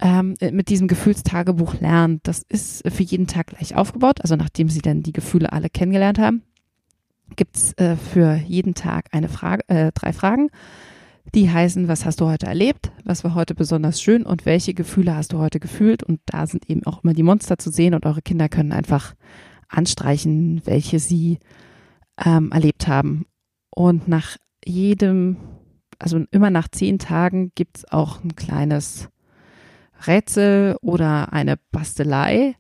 ähm, 0.01 0.35
mit 0.53 0.69
diesem 0.69 0.89
Gefühlstagebuch 0.89 1.81
lernen. 1.81 2.21
Das 2.23 2.43
ist 2.49 2.89
für 2.89 3.03
jeden 3.03 3.27
Tag 3.27 3.49
gleich 3.49 3.75
aufgebaut. 3.75 4.21
Also 4.21 4.37
nachdem 4.37 4.69
sie 4.69 4.83
dann 4.83 5.03
die 5.03 5.13
Gefühle 5.13 5.53
alle 5.53 5.71
kennengelernt 5.71 6.19
haben, 6.19 6.43
gibt's 7.37 7.73
äh, 7.75 7.97
für 7.97 8.35
jeden 8.35 8.75
Tag 8.75 9.07
eine 9.13 9.29
Frage, 9.29 9.69
äh, 9.69 9.93
drei 9.93 10.13
Fragen 10.13 10.51
die 11.35 11.51
heißen, 11.51 11.89
was 11.89 12.05
hast 12.05 12.21
du 12.21 12.27
heute 12.27 12.47
erlebt? 12.47 12.91
Was 13.05 13.25
war 13.25 13.35
heute 13.35 13.55
besonders 13.55 14.01
schön? 14.01 14.25
Und 14.25 14.47
welche 14.47 14.75
Gefühle 14.75 15.15
hast 15.15 15.33
du 15.33 15.39
heute 15.39 15.61
gefühlt? 15.61 16.03
Und 16.03 16.21
da 16.27 16.47
sind 16.47 16.69
eben 16.71 16.85
auch 16.87 17.05
immer 17.05 17.15
die 17.15 17.23
Monster 17.23 17.59
zu 17.59 17.71
sehen 17.71 17.95
und 17.95 18.07
eure 18.07 18.23
Kinder 18.23 18.49
können 18.49 18.73
einfach 18.73 19.15
anstreichen, 19.69 20.63
welche 20.65 20.99
sie 20.99 21.39
ähm, 22.25 22.51
erlebt 22.53 22.89
haben. 22.89 23.27
Und 23.71 24.09
nach 24.09 24.37
jedem, 24.65 25.37
also 25.99 26.25
immer 26.31 26.51
nach 26.51 26.69
zehn 26.69 26.99
Tagen 26.99 27.53
gibt's 27.55 27.85
auch 27.91 28.25
ein 28.25 28.35
kleines 28.35 29.09
Rätsel 30.07 30.77
oder 30.81 31.33
eine 31.33 31.57
Bastelei. 31.71 32.55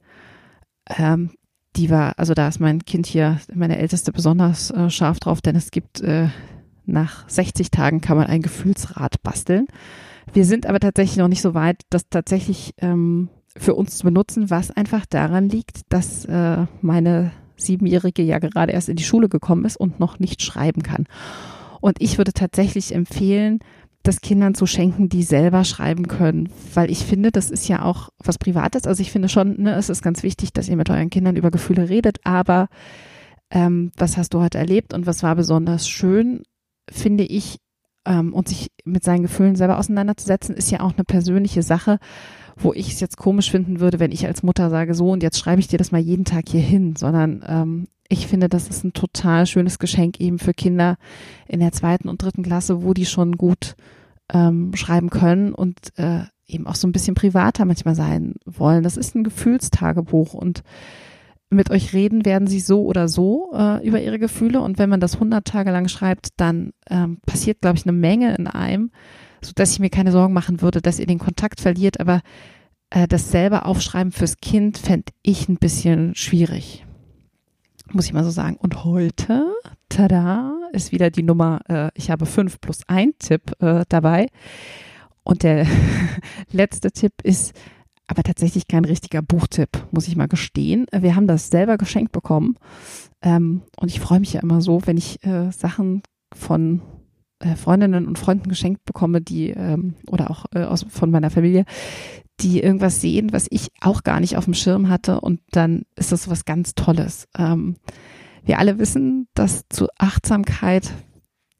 Ähm, 0.96 1.30
die 1.78 1.90
war, 1.90 2.18
also 2.18 2.34
da 2.34 2.48
ist 2.48 2.60
mein 2.60 2.84
Kind 2.84 3.06
hier, 3.06 3.40
meine 3.54 3.78
Älteste, 3.78 4.12
besonders 4.12 4.70
äh, 4.70 4.90
scharf 4.90 5.20
drauf, 5.20 5.40
denn 5.40 5.56
es 5.56 5.70
gibt 5.70 6.00
äh, 6.00 6.28
nach 6.86 7.28
60 7.28 7.70
Tagen 7.70 8.00
kann 8.00 8.16
man 8.16 8.26
ein 8.26 8.42
Gefühlsrad 8.42 9.22
basteln. 9.22 9.66
Wir 10.32 10.44
sind 10.44 10.66
aber 10.66 10.80
tatsächlich 10.80 11.18
noch 11.18 11.28
nicht 11.28 11.40
so 11.40 11.54
weit, 11.54 11.82
das 11.90 12.08
tatsächlich 12.10 12.74
ähm, 12.78 13.28
für 13.56 13.74
uns 13.74 13.98
zu 13.98 14.04
benutzen, 14.04 14.50
was 14.50 14.70
einfach 14.70 15.06
daran 15.06 15.48
liegt, 15.48 15.80
dass 15.88 16.24
äh, 16.24 16.66
meine 16.80 17.30
Siebenjährige 17.56 18.22
ja 18.22 18.38
gerade 18.38 18.72
erst 18.72 18.88
in 18.88 18.96
die 18.96 19.04
Schule 19.04 19.28
gekommen 19.28 19.64
ist 19.64 19.76
und 19.76 20.00
noch 20.00 20.18
nicht 20.18 20.42
schreiben 20.42 20.82
kann. 20.82 21.06
Und 21.80 22.00
ich 22.00 22.18
würde 22.18 22.32
tatsächlich 22.32 22.94
empfehlen, 22.94 23.60
das 24.08 24.20
Kindern 24.20 24.54
zu 24.54 24.66
schenken, 24.66 25.08
die 25.08 25.22
selber 25.22 25.64
schreiben 25.64 26.08
können, 26.08 26.48
weil 26.74 26.90
ich 26.90 27.04
finde, 27.04 27.30
das 27.30 27.50
ist 27.50 27.68
ja 27.68 27.84
auch 27.84 28.10
was 28.18 28.38
Privates. 28.38 28.86
Also 28.86 29.00
ich 29.02 29.12
finde 29.12 29.28
schon, 29.28 29.60
ne, 29.60 29.74
es 29.74 29.88
ist 29.88 30.02
ganz 30.02 30.22
wichtig, 30.22 30.52
dass 30.52 30.68
ihr 30.68 30.76
mit 30.76 30.90
euren 30.90 31.10
Kindern 31.10 31.36
über 31.36 31.50
Gefühle 31.50 31.88
redet, 31.88 32.18
aber 32.24 32.68
ähm, 33.50 33.92
was 33.96 34.16
hast 34.16 34.34
du 34.34 34.40
heute 34.40 34.58
erlebt 34.58 34.92
und 34.92 35.06
was 35.06 35.22
war 35.22 35.36
besonders 35.36 35.88
schön? 35.88 36.42
finde 36.90 37.24
ich 37.24 37.58
ähm, 38.04 38.32
und 38.32 38.48
sich 38.48 38.70
mit 38.84 39.04
seinen 39.04 39.22
Gefühlen 39.22 39.56
selber 39.56 39.78
auseinanderzusetzen, 39.78 40.54
ist 40.54 40.70
ja 40.70 40.80
auch 40.80 40.94
eine 40.94 41.04
persönliche 41.04 41.62
Sache, 41.62 41.98
wo 42.56 42.72
ich 42.72 42.92
es 42.92 43.00
jetzt 43.00 43.16
komisch 43.16 43.50
finden 43.50 43.80
würde, 43.80 44.00
wenn 44.00 44.12
ich 44.12 44.26
als 44.26 44.42
Mutter 44.42 44.70
sage, 44.70 44.94
so 44.94 45.10
und 45.10 45.22
jetzt 45.22 45.38
schreibe 45.38 45.60
ich 45.60 45.68
dir 45.68 45.78
das 45.78 45.92
mal 45.92 46.00
jeden 46.00 46.24
Tag 46.24 46.48
hier 46.48 46.60
hin, 46.60 46.96
sondern 46.96 47.44
ähm, 47.46 47.88
ich 48.08 48.26
finde, 48.26 48.48
das 48.48 48.68
ist 48.68 48.84
ein 48.84 48.94
total 48.94 49.46
schönes 49.46 49.78
Geschenk 49.78 50.18
eben 50.18 50.38
für 50.38 50.54
Kinder 50.54 50.96
in 51.46 51.60
der 51.60 51.72
zweiten 51.72 52.08
und 52.08 52.22
dritten 52.22 52.42
Klasse, 52.42 52.82
wo 52.82 52.94
die 52.94 53.06
schon 53.06 53.36
gut 53.36 53.76
ähm, 54.32 54.74
schreiben 54.74 55.10
können 55.10 55.54
und 55.54 55.78
äh, 55.96 56.22
eben 56.46 56.66
auch 56.66 56.74
so 56.74 56.88
ein 56.88 56.92
bisschen 56.92 57.14
privater 57.14 57.64
manchmal 57.64 57.94
sein 57.94 58.34
wollen. 58.44 58.82
Das 58.82 58.96
ist 58.96 59.14
ein 59.14 59.24
Gefühlstagebuch 59.24 60.34
und 60.34 60.62
mit 61.50 61.70
euch 61.70 61.94
reden 61.94 62.24
werden 62.24 62.46
sie 62.46 62.60
so 62.60 62.84
oder 62.84 63.08
so 63.08 63.52
äh, 63.54 63.86
über 63.86 64.00
ihre 64.00 64.18
Gefühle. 64.18 64.60
Und 64.60 64.78
wenn 64.78 64.90
man 64.90 65.00
das 65.00 65.14
100 65.14 65.46
Tage 65.46 65.70
lang 65.70 65.88
schreibt, 65.88 66.28
dann 66.36 66.72
ähm, 66.90 67.18
passiert, 67.26 67.60
glaube 67.60 67.78
ich, 67.78 67.84
eine 67.84 67.92
Menge 67.92 68.34
in 68.36 68.46
einem, 68.46 68.90
so 69.40 69.52
dass 69.54 69.72
ich 69.72 69.78
mir 69.78 69.90
keine 69.90 70.12
Sorgen 70.12 70.34
machen 70.34 70.60
würde, 70.60 70.82
dass 70.82 70.98
ihr 70.98 71.06
den 71.06 71.18
Kontakt 71.18 71.60
verliert, 71.60 72.00
aber 72.00 72.20
äh, 72.90 73.08
das 73.08 73.30
selber 73.30 73.66
aufschreiben 73.66 74.12
fürs 74.12 74.38
Kind 74.38 74.78
fände 74.78 75.12
ich 75.22 75.48
ein 75.48 75.56
bisschen 75.56 76.14
schwierig 76.14 76.84
muss 77.92 78.06
ich 78.06 78.12
mal 78.12 78.24
so 78.24 78.30
sagen. 78.30 78.56
Und 78.56 78.84
heute, 78.84 79.52
tada, 79.88 80.54
ist 80.72 80.92
wieder 80.92 81.10
die 81.10 81.22
Nummer, 81.22 81.60
äh, 81.68 81.90
ich 81.94 82.10
habe 82.10 82.26
fünf 82.26 82.60
plus 82.60 82.82
ein 82.86 83.12
Tipp 83.18 83.52
äh, 83.60 83.84
dabei. 83.88 84.28
Und 85.22 85.42
der 85.42 85.66
letzte 86.50 86.90
Tipp 86.90 87.12
ist 87.22 87.54
aber 88.06 88.22
tatsächlich 88.22 88.68
kein 88.68 88.86
richtiger 88.86 89.20
Buchtipp, 89.20 89.86
muss 89.90 90.08
ich 90.08 90.16
mal 90.16 90.28
gestehen. 90.28 90.86
Wir 90.92 91.14
haben 91.14 91.26
das 91.26 91.48
selber 91.48 91.76
geschenkt 91.76 92.12
bekommen. 92.12 92.56
Ähm, 93.20 93.62
und 93.78 93.88
ich 93.88 94.00
freue 94.00 94.20
mich 94.20 94.32
ja 94.32 94.40
immer 94.40 94.62
so, 94.62 94.80
wenn 94.86 94.96
ich 94.96 95.22
äh, 95.24 95.50
Sachen 95.50 96.02
von 96.34 96.80
äh, 97.40 97.54
Freundinnen 97.54 98.06
und 98.06 98.18
Freunden 98.18 98.48
geschenkt 98.48 98.84
bekomme, 98.84 99.20
die 99.20 99.50
ähm, 99.50 99.94
oder 100.10 100.30
auch 100.30 100.46
äh, 100.54 100.64
aus, 100.64 100.86
von 100.88 101.10
meiner 101.10 101.30
Familie, 101.30 101.66
die 102.40 102.62
irgendwas 102.62 103.00
sehen, 103.00 103.32
was 103.32 103.46
ich 103.50 103.68
auch 103.80 104.02
gar 104.02 104.20
nicht 104.20 104.36
auf 104.36 104.44
dem 104.44 104.54
Schirm 104.54 104.88
hatte 104.88 105.20
und 105.20 105.40
dann 105.50 105.82
ist 105.96 106.12
das 106.12 106.28
was 106.28 106.44
ganz 106.44 106.74
Tolles. 106.74 107.26
Ähm, 107.36 107.76
wir 108.44 108.58
alle 108.58 108.78
wissen, 108.78 109.28
dass 109.34 109.64
zu 109.68 109.88
Achtsamkeit, 109.98 110.90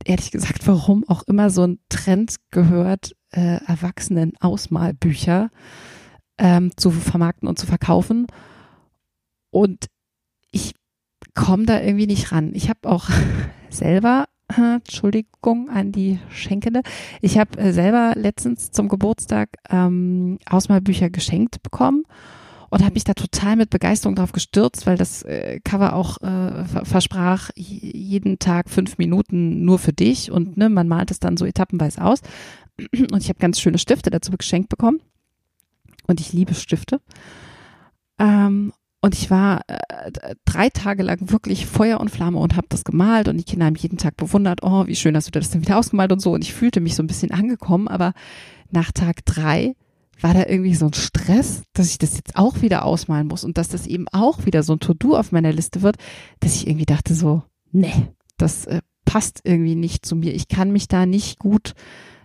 ehrlich 0.04 0.30
gesagt, 0.30 0.66
warum 0.66 1.04
auch 1.08 1.22
immer 1.24 1.50
so 1.50 1.66
ein 1.66 1.80
Trend 1.88 2.36
gehört, 2.50 3.12
äh, 3.30 3.58
Erwachsenen 3.66 4.32
Ausmalbücher 4.40 5.50
ähm, 6.38 6.70
zu 6.76 6.90
vermarkten 6.90 7.48
und 7.48 7.58
zu 7.58 7.66
verkaufen. 7.66 8.26
Und 9.50 9.86
ich 10.50 10.74
komme 11.34 11.66
da 11.66 11.80
irgendwie 11.80 12.06
nicht 12.06 12.32
ran. 12.32 12.52
Ich 12.54 12.68
habe 12.68 12.88
auch 12.88 13.08
selber 13.70 14.26
Entschuldigung 14.56 15.68
an 15.70 15.92
die 15.92 16.18
Schenkende. 16.30 16.82
Ich 17.20 17.38
habe 17.38 17.58
äh, 17.58 17.72
selber 17.72 18.14
letztens 18.16 18.70
zum 18.70 18.88
Geburtstag 18.88 19.50
ähm, 19.68 20.38
Ausmalbücher 20.48 21.10
geschenkt 21.10 21.62
bekommen 21.62 22.04
und 22.70 22.82
habe 22.82 22.94
mich 22.94 23.04
da 23.04 23.14
total 23.14 23.56
mit 23.56 23.70
Begeisterung 23.70 24.14
drauf 24.14 24.32
gestürzt, 24.32 24.86
weil 24.86 24.96
das 24.96 25.22
äh, 25.22 25.60
Cover 25.64 25.94
auch 25.94 26.18
äh, 26.22 26.64
versprach 26.84 27.50
jeden 27.54 28.38
Tag 28.38 28.68
fünf 28.68 28.98
Minuten 28.98 29.64
nur 29.64 29.78
für 29.78 29.92
dich 29.92 30.30
und 30.30 30.56
ne, 30.56 30.68
man 30.68 30.88
malt 30.88 31.10
es 31.10 31.20
dann 31.20 31.36
so 31.36 31.44
etappenweise 31.44 32.02
aus. 32.02 32.20
Und 32.78 33.22
ich 33.22 33.28
habe 33.28 33.38
ganz 33.38 33.60
schöne 33.60 33.78
Stifte 33.78 34.10
dazu 34.10 34.30
geschenkt 34.32 34.68
bekommen 34.68 35.00
und 36.06 36.20
ich 36.20 36.32
liebe 36.32 36.54
Stifte. 36.54 37.00
Ähm, 38.18 38.72
und 39.00 39.14
ich 39.14 39.30
war 39.30 39.62
äh, 39.68 40.34
drei 40.44 40.70
Tage 40.70 41.02
lang 41.04 41.30
wirklich 41.30 41.66
Feuer 41.66 42.00
und 42.00 42.10
Flamme 42.10 42.38
und 42.38 42.56
habe 42.56 42.66
das 42.68 42.84
gemalt 42.84 43.28
und 43.28 43.36
die 43.36 43.44
Kinder 43.44 43.66
haben 43.66 43.76
jeden 43.76 43.98
Tag 43.98 44.16
bewundert, 44.16 44.60
oh, 44.62 44.86
wie 44.86 44.96
schön 44.96 45.14
hast 45.14 45.28
du 45.28 45.30
das 45.30 45.50
denn 45.50 45.62
wieder 45.62 45.78
ausgemalt 45.78 46.10
und 46.10 46.20
so. 46.20 46.32
Und 46.32 46.42
ich 46.42 46.52
fühlte 46.52 46.80
mich 46.80 46.96
so 46.96 47.02
ein 47.02 47.06
bisschen 47.06 47.30
angekommen, 47.30 47.86
aber 47.86 48.12
nach 48.70 48.90
Tag 48.90 49.24
drei 49.24 49.74
war 50.20 50.34
da 50.34 50.46
irgendwie 50.46 50.74
so 50.74 50.86
ein 50.86 50.94
Stress, 50.94 51.62
dass 51.74 51.90
ich 51.90 51.98
das 51.98 52.16
jetzt 52.16 52.36
auch 52.36 52.60
wieder 52.60 52.84
ausmalen 52.84 53.28
muss 53.28 53.44
und 53.44 53.56
dass 53.56 53.68
das 53.68 53.86
eben 53.86 54.08
auch 54.08 54.46
wieder 54.46 54.64
so 54.64 54.72
ein 54.72 54.80
To-Do 54.80 55.16
auf 55.16 55.30
meiner 55.30 55.52
Liste 55.52 55.82
wird, 55.82 55.96
dass 56.40 56.56
ich 56.56 56.66
irgendwie 56.66 56.86
dachte 56.86 57.14
so, 57.14 57.44
nee, 57.70 58.08
das 58.36 58.66
äh, 58.66 58.80
passt 59.04 59.42
irgendwie 59.44 59.76
nicht 59.76 60.04
zu 60.04 60.16
mir. 60.16 60.34
Ich 60.34 60.48
kann 60.48 60.72
mich 60.72 60.88
da 60.88 61.06
nicht 61.06 61.38
gut 61.38 61.74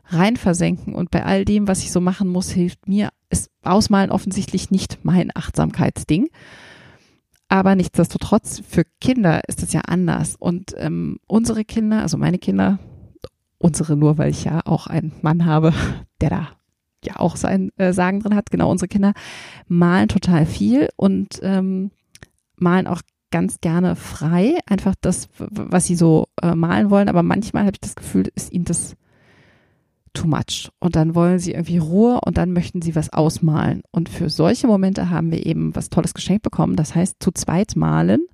rein 0.07 0.37
versenken 0.37 0.95
und 0.95 1.11
bei 1.11 1.23
all 1.23 1.45
dem, 1.45 1.67
was 1.67 1.83
ich 1.83 1.91
so 1.91 2.01
machen 2.01 2.29
muss, 2.29 2.49
hilft 2.49 2.87
mir 2.87 3.09
ist 3.33 3.49
Ausmalen 3.63 4.11
offensichtlich 4.11 4.71
nicht 4.71 4.99
mein 5.03 5.31
Achtsamkeitsding. 5.33 6.29
Aber 7.53 7.75
nichtsdestotrotz, 7.75 8.63
für 8.67 8.83
Kinder 8.99 9.41
ist 9.47 9.61
es 9.61 9.73
ja 9.73 9.81
anders. 9.81 10.35
Und 10.35 10.73
ähm, 10.75 11.19
unsere 11.27 11.63
Kinder, 11.63 12.01
also 12.01 12.17
meine 12.17 12.39
Kinder, 12.39 12.79
unsere 13.59 13.95
nur, 13.95 14.17
weil 14.17 14.31
ich 14.31 14.45
ja 14.45 14.61
auch 14.65 14.87
einen 14.87 15.11
Mann 15.21 15.45
habe, 15.45 15.71
der 16.21 16.31
da 16.31 16.47
ja 17.05 17.19
auch 17.19 17.35
sein 17.35 17.69
äh, 17.77 17.93
Sagen 17.93 18.21
drin 18.21 18.33
hat, 18.33 18.49
genau, 18.49 18.71
unsere 18.71 18.87
Kinder 18.87 19.13
malen 19.67 20.07
total 20.07 20.47
viel 20.47 20.89
und 20.95 21.41
ähm, 21.43 21.91
malen 22.55 22.87
auch 22.87 23.03
ganz 23.29 23.61
gerne 23.61 23.95
frei, 23.95 24.57
einfach 24.65 24.95
das, 24.99 25.29
was 25.37 25.85
sie 25.85 25.95
so 25.95 26.29
äh, 26.41 26.55
malen 26.55 26.89
wollen. 26.89 27.07
Aber 27.07 27.21
manchmal 27.21 27.65
habe 27.65 27.73
ich 27.75 27.81
das 27.81 27.93
Gefühl, 27.93 28.31
ist 28.33 28.51
ihnen 28.51 28.65
das 28.65 28.95
too 30.13 30.27
much. 30.27 30.69
Und 30.79 30.95
dann 30.95 31.15
wollen 31.15 31.39
sie 31.39 31.51
irgendwie 31.51 31.77
Ruhe 31.77 32.19
und 32.25 32.37
dann 32.37 32.51
möchten 32.51 32.81
sie 32.81 32.95
was 32.95 33.11
ausmalen. 33.11 33.81
Und 33.91 34.09
für 34.09 34.29
solche 34.29 34.67
Momente 34.67 35.09
haben 35.09 35.31
wir 35.31 35.45
eben 35.45 35.75
was 35.75 35.89
Tolles 35.89 36.13
geschenkt 36.13 36.43
bekommen. 36.43 36.75
Das 36.75 36.95
heißt, 36.95 37.17
zu 37.19 37.31
zweit 37.31 37.75
malen. 37.75 38.25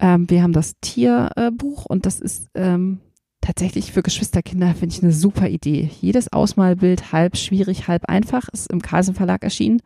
Ähm, 0.00 0.28
wir 0.30 0.42
haben 0.42 0.52
das 0.52 0.74
Tierbuch 0.80 1.86
und 1.86 2.06
das 2.06 2.20
ist 2.20 2.48
ähm, 2.54 3.00
tatsächlich 3.40 3.92
für 3.92 4.02
Geschwisterkinder, 4.02 4.74
finde 4.74 4.94
ich, 4.94 5.02
eine 5.02 5.12
super 5.12 5.48
Idee. 5.48 5.90
Jedes 6.00 6.32
Ausmalbild 6.32 7.12
halb 7.12 7.36
schwierig, 7.36 7.88
halb 7.88 8.04
einfach, 8.06 8.48
ist 8.50 8.70
im 8.70 8.82
Carlsen 8.82 9.14
Verlag 9.14 9.42
erschienen. 9.42 9.80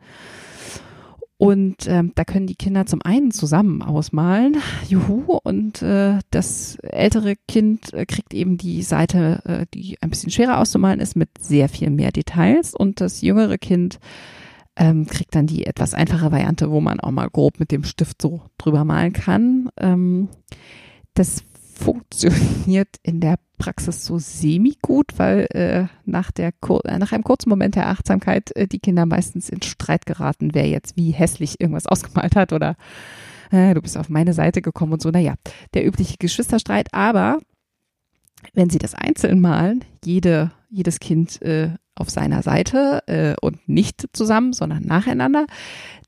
Und 1.43 1.87
ähm, 1.87 2.13
da 2.15 2.23
können 2.23 2.47
die 2.47 2.55
Kinder 2.55 2.85
zum 2.85 3.01
einen 3.01 3.31
zusammen 3.31 3.81
ausmalen, 3.81 4.61
juhu, 4.87 5.39
und 5.43 5.81
äh, 5.81 6.19
das 6.31 6.77
ältere 6.83 7.35
Kind 7.49 7.93
äh, 7.93 8.05
kriegt 8.05 8.33
eben 8.33 8.55
die 8.55 8.81
Seite, 8.81 9.41
äh, 9.43 9.65
die 9.73 9.97
ein 10.01 10.09
bisschen 10.09 10.31
schwerer 10.31 10.59
auszumalen 10.59 11.01
ist, 11.01 11.17
mit 11.17 11.27
sehr 11.41 11.67
viel 11.67 11.89
mehr 11.89 12.13
Details. 12.13 12.73
Und 12.73 13.01
das 13.01 13.19
jüngere 13.19 13.57
Kind 13.57 13.99
ähm, 14.77 15.05
kriegt 15.05 15.35
dann 15.35 15.45
die 15.45 15.65
etwas 15.65 15.93
einfache 15.93 16.31
Variante, 16.31 16.71
wo 16.71 16.79
man 16.79 17.01
auch 17.01 17.11
mal 17.11 17.29
grob 17.29 17.59
mit 17.59 17.73
dem 17.73 17.83
Stift 17.83 18.21
so 18.21 18.43
drüber 18.57 18.85
malen 18.85 19.11
kann. 19.11 19.69
Ähm, 19.75 20.29
das 21.13 21.43
funktioniert 21.73 22.89
in 23.03 23.19
der 23.19 23.37
Praxis 23.57 24.05
so 24.05 24.19
semi-gut, 24.19 25.07
weil 25.17 25.47
äh, 25.51 25.85
nach, 26.05 26.31
der, 26.31 26.53
äh, 26.85 26.97
nach 26.97 27.11
einem 27.11 27.23
kurzen 27.23 27.49
Moment 27.49 27.75
der 27.75 27.87
Achtsamkeit 27.87 28.55
äh, 28.55 28.67
die 28.67 28.79
Kinder 28.79 29.05
meistens 29.05 29.49
in 29.49 29.61
Streit 29.61 30.05
geraten, 30.05 30.53
wer 30.53 30.67
jetzt 30.67 30.97
wie 30.97 31.11
hässlich 31.11 31.59
irgendwas 31.59 31.87
ausgemalt 31.87 32.35
hat 32.35 32.53
oder 32.53 32.75
äh, 33.51 33.73
du 33.73 33.81
bist 33.81 33.97
auf 33.97 34.09
meine 34.09 34.33
Seite 34.33 34.61
gekommen 34.61 34.93
und 34.93 35.01
so. 35.01 35.09
Naja, 35.09 35.35
der 35.73 35.85
übliche 35.85 36.17
Geschwisterstreit. 36.17 36.93
Aber 36.93 37.39
wenn 38.53 38.69
sie 38.69 38.79
das 38.79 38.95
einzeln 38.95 39.39
malen, 39.39 39.83
jede, 40.03 40.51
jedes 40.69 40.99
Kind 40.99 41.41
äh, 41.41 41.69
auf 41.95 42.09
seiner 42.09 42.41
Seite 42.41 43.03
äh, 43.07 43.35
und 43.41 43.67
nicht 43.67 44.07
zusammen, 44.13 44.53
sondern 44.53 44.83
nacheinander, 44.83 45.45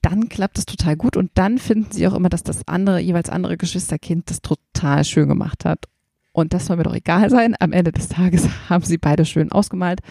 dann 0.02 0.30
klappt 0.30 0.58
es 0.58 0.66
total 0.66 0.96
gut 0.96 1.18
und 1.18 1.32
dann 1.36 1.58
finden 1.58 1.92
sie 1.92 2.08
auch 2.08 2.14
immer, 2.14 2.30
dass 2.30 2.44
das 2.44 2.68
andere, 2.68 3.00
jeweils 3.00 3.30
andere 3.30 3.58
Geschwisterkind 3.58 4.30
das 4.30 4.42
total 4.42 5.04
schön 5.04 5.28
gemacht 5.28 5.66
hat. 5.66 5.86
Und 6.32 6.54
das 6.54 6.66
soll 6.66 6.78
mir 6.78 6.84
doch 6.84 6.94
egal 6.94 7.30
sein. 7.30 7.56
Am 7.60 7.72
Ende 7.72 7.92
des 7.92 8.10
Tages 8.10 8.48
haben 8.70 8.84
sie 8.84 8.98
beide 8.98 9.26
schön 9.26 9.52
ausgemalt. 9.52 10.02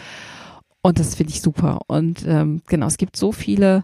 Und 0.81 0.99
das 0.99 1.15
finde 1.15 1.33
ich 1.33 1.41
super. 1.41 1.79
Und 1.87 2.25
ähm, 2.27 2.61
genau, 2.67 2.87
es 2.87 2.97
gibt 2.97 3.15
so 3.15 3.31
viele 3.31 3.83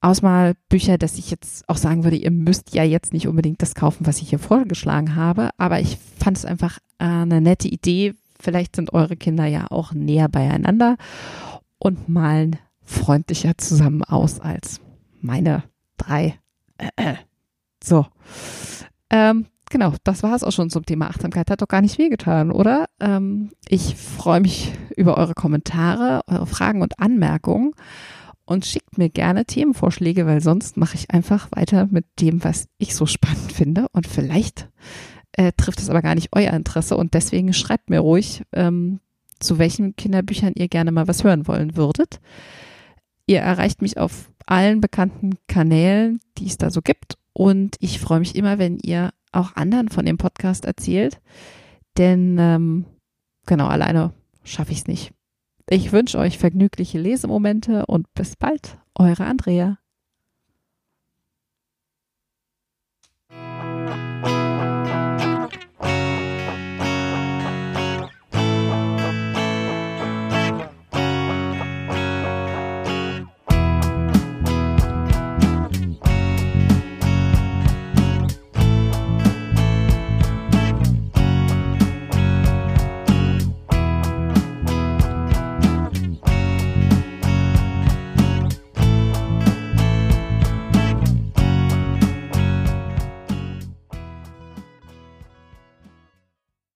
Ausmalbücher, 0.00 0.96
dass 0.96 1.18
ich 1.18 1.30
jetzt 1.30 1.68
auch 1.68 1.76
sagen 1.76 2.04
würde, 2.04 2.16
ihr 2.16 2.30
müsst 2.30 2.74
ja 2.74 2.84
jetzt 2.84 3.12
nicht 3.12 3.28
unbedingt 3.28 3.60
das 3.62 3.74
kaufen, 3.74 4.06
was 4.06 4.22
ich 4.22 4.30
hier 4.30 4.38
vorgeschlagen 4.38 5.14
habe. 5.14 5.50
Aber 5.58 5.80
ich 5.80 5.98
fand 6.18 6.36
es 6.36 6.44
einfach 6.44 6.78
äh, 6.98 7.04
eine 7.04 7.40
nette 7.40 7.68
Idee. 7.68 8.14
Vielleicht 8.40 8.76
sind 8.76 8.92
eure 8.92 9.16
Kinder 9.16 9.46
ja 9.46 9.66
auch 9.70 9.92
näher 9.92 10.28
beieinander 10.28 10.96
und 11.78 12.08
malen 12.08 12.56
freundlicher 12.82 13.56
zusammen 13.58 14.02
aus 14.02 14.40
als 14.40 14.80
meine 15.20 15.62
drei. 15.96 16.38
Äh, 16.78 16.88
äh. 16.96 17.14
So. 17.82 18.06
Ähm, 19.10 19.46
genau, 19.70 19.94
das 20.04 20.22
war 20.22 20.34
es 20.34 20.44
auch 20.44 20.52
schon 20.52 20.70
zum 20.70 20.84
Thema 20.84 21.08
Achtsamkeit. 21.08 21.50
Hat 21.50 21.62
doch 21.62 21.68
gar 21.68 21.82
nicht 21.82 21.98
wehgetan, 21.98 22.50
oder? 22.50 22.86
Ähm, 23.00 23.52
ich 23.68 23.96
freue 23.96 24.40
mich 24.40 24.72
über 24.96 25.16
eure 25.16 25.34
Kommentare, 25.34 26.22
eure 26.26 26.46
Fragen 26.46 26.82
und 26.82 26.98
Anmerkungen 26.98 27.72
und 28.44 28.66
schickt 28.66 28.98
mir 28.98 29.08
gerne 29.08 29.44
Themenvorschläge, 29.44 30.26
weil 30.26 30.40
sonst 30.40 30.76
mache 30.76 30.96
ich 30.96 31.10
einfach 31.10 31.48
weiter 31.52 31.86
mit 31.90 32.04
dem, 32.20 32.42
was 32.42 32.66
ich 32.78 32.94
so 32.94 33.06
spannend 33.06 33.52
finde. 33.52 33.86
Und 33.92 34.06
vielleicht 34.06 34.68
äh, 35.32 35.52
trifft 35.56 35.80
es 35.80 35.90
aber 35.90 36.02
gar 36.02 36.14
nicht 36.14 36.28
euer 36.32 36.52
Interesse 36.52 36.96
und 36.96 37.14
deswegen 37.14 37.52
schreibt 37.52 37.90
mir 37.90 38.00
ruhig, 38.00 38.42
ähm, 38.52 39.00
zu 39.38 39.58
welchen 39.58 39.96
Kinderbüchern 39.96 40.52
ihr 40.54 40.68
gerne 40.68 40.92
mal 40.92 41.08
was 41.08 41.24
hören 41.24 41.46
wollen 41.46 41.76
würdet. 41.76 42.20
Ihr 43.26 43.40
erreicht 43.40 43.80
mich 43.80 43.98
auf 43.98 44.30
allen 44.46 44.80
bekannten 44.80 45.34
Kanälen, 45.46 46.20
die 46.36 46.46
es 46.46 46.58
da 46.58 46.70
so 46.70 46.82
gibt. 46.82 47.14
Und 47.32 47.76
ich 47.80 48.00
freue 48.00 48.18
mich 48.18 48.34
immer, 48.34 48.58
wenn 48.58 48.78
ihr 48.78 49.10
auch 49.32 49.54
anderen 49.54 49.88
von 49.88 50.04
dem 50.04 50.18
Podcast 50.18 50.64
erzählt. 50.64 51.20
Denn 51.96 52.36
ähm, 52.38 52.84
genau, 53.46 53.68
alleine 53.68 54.12
schaffe 54.44 54.72
ich 54.72 54.78
es 54.78 54.86
nicht. 54.86 55.12
Ich 55.68 55.92
wünsche 55.92 56.18
euch 56.18 56.38
vergnügliche 56.38 56.98
Lesemomente 56.98 57.86
und 57.86 58.12
bis 58.14 58.34
bald, 58.36 58.78
eure 58.96 59.24
Andrea. 59.24 59.78